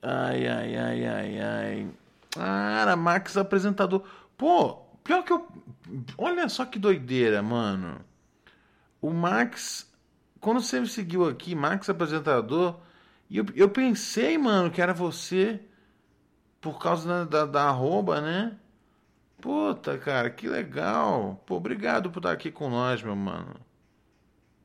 [0.02, 1.92] Ai, ai, ai, ai, ai.
[2.38, 4.06] Ah, Max apresentador.
[4.38, 5.48] Pô, pior que eu.
[6.18, 8.02] Olha só que doideira, mano.
[9.02, 9.92] O Max.
[10.40, 12.80] Quando você me seguiu aqui, Max apresentador.
[13.30, 15.62] E eu, eu pensei, mano, que era você.
[16.62, 18.58] Por causa da, da, da arroba, né?
[19.42, 21.44] Puta, cara, que legal.
[21.46, 23.56] Pô, obrigado por estar aqui com nós, meu mano.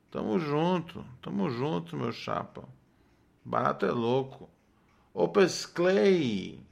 [0.09, 2.63] Tamo junto, tamo junto, meu chapa.
[3.43, 4.49] Barato é louco.
[5.13, 6.63] Opus Clay,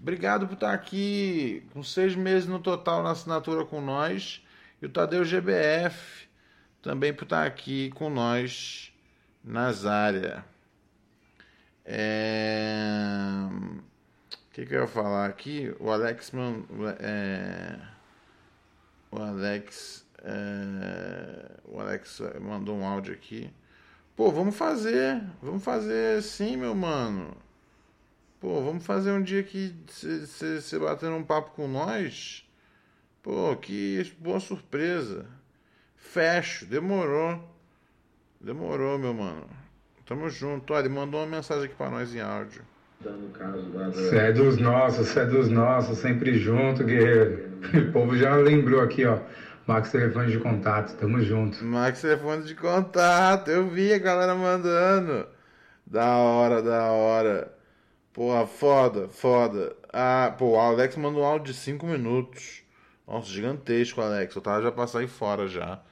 [0.00, 4.44] obrigado por estar aqui com seis meses no total na assinatura com nós.
[4.80, 6.28] E o Tadeu GBF,
[6.82, 8.92] também por estar aqui com nós
[9.86, 10.42] áreas.
[11.84, 13.48] É...
[13.50, 15.74] O que, que eu ia falar aqui?
[15.78, 16.32] O Alex.
[17.00, 17.78] É...
[19.10, 23.48] O Alex é, o Alex mandou um áudio aqui.
[24.16, 25.22] Pô, vamos fazer.
[25.40, 27.36] Vamos fazer sim, meu mano.
[28.46, 32.48] Pô, vamos fazer um dia que você bater um papo com nós.
[33.20, 35.26] Pô, que boa surpresa.
[35.96, 37.42] Fecho, demorou.
[38.40, 39.48] Demorou, meu mano.
[40.06, 40.72] Tamo junto.
[40.72, 42.62] Olha, ele mandou uma mensagem aqui pra nós em áudio.
[43.92, 47.50] Você é dos nossos, você é dos nossos, sempre junto, guerreiro.
[47.88, 49.18] O povo já lembrou aqui, ó.
[49.66, 51.64] Max Telefone de Contato, tamo junto.
[51.64, 55.26] Max Telefone de Contato, eu vi a galera mandando.
[55.84, 57.55] Da hora, da hora.
[58.16, 59.76] Porra, foda, foda.
[59.92, 62.62] Ah, pô, o Alex mandou um áudio de 5 minutos.
[63.06, 64.34] Nossa, gigantesco, Alex.
[64.34, 65.76] Eu tava já sair fora já.
[65.76, 65.82] Tá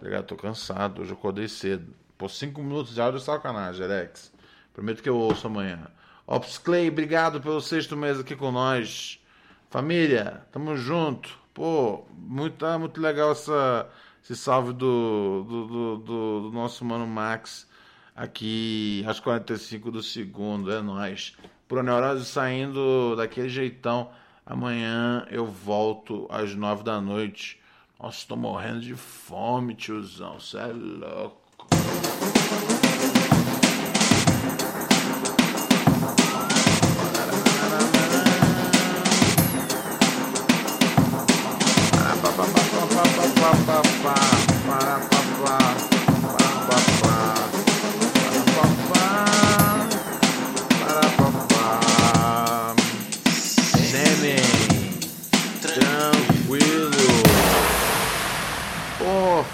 [0.00, 0.24] ligado?
[0.24, 1.94] Tô cansado, hoje eu acordei cedo.
[2.16, 4.32] Pô, 5 minutos de áudio é sacanagem, Alex.
[4.72, 5.86] Prometo que eu ouço amanhã.
[6.26, 9.22] Ops Clay, obrigado pelo sexto mês aqui com nós.
[9.68, 11.38] Família, tamo junto.
[11.52, 13.90] Pô, muito, tá muito legal essa,
[14.22, 17.68] esse salve do, do, do, do, do nosso mano Max
[18.16, 20.72] aqui às 45 do segundo.
[20.72, 21.36] É nóis.
[21.68, 24.10] Pro Neurose saindo daquele jeitão.
[24.44, 27.60] Amanhã eu volto às 9 da noite.
[27.98, 30.38] Nossa, tô morrendo de fome, tiozão.
[30.38, 31.43] Você é louco.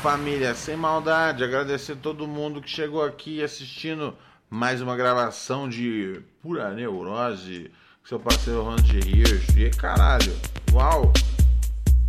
[0.01, 4.17] Família, sem maldade, agradecer todo mundo que chegou aqui assistindo
[4.49, 7.71] mais uma gravação de Pura Neurose
[8.01, 9.55] com seu parceiro Ronald Hirsch.
[9.59, 10.35] E caralho,
[10.73, 11.13] uau!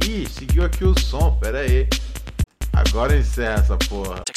[0.08, 1.90] Ih, seguiu aqui o som, pera aí.
[2.72, 4.22] Agora encerra essa porra.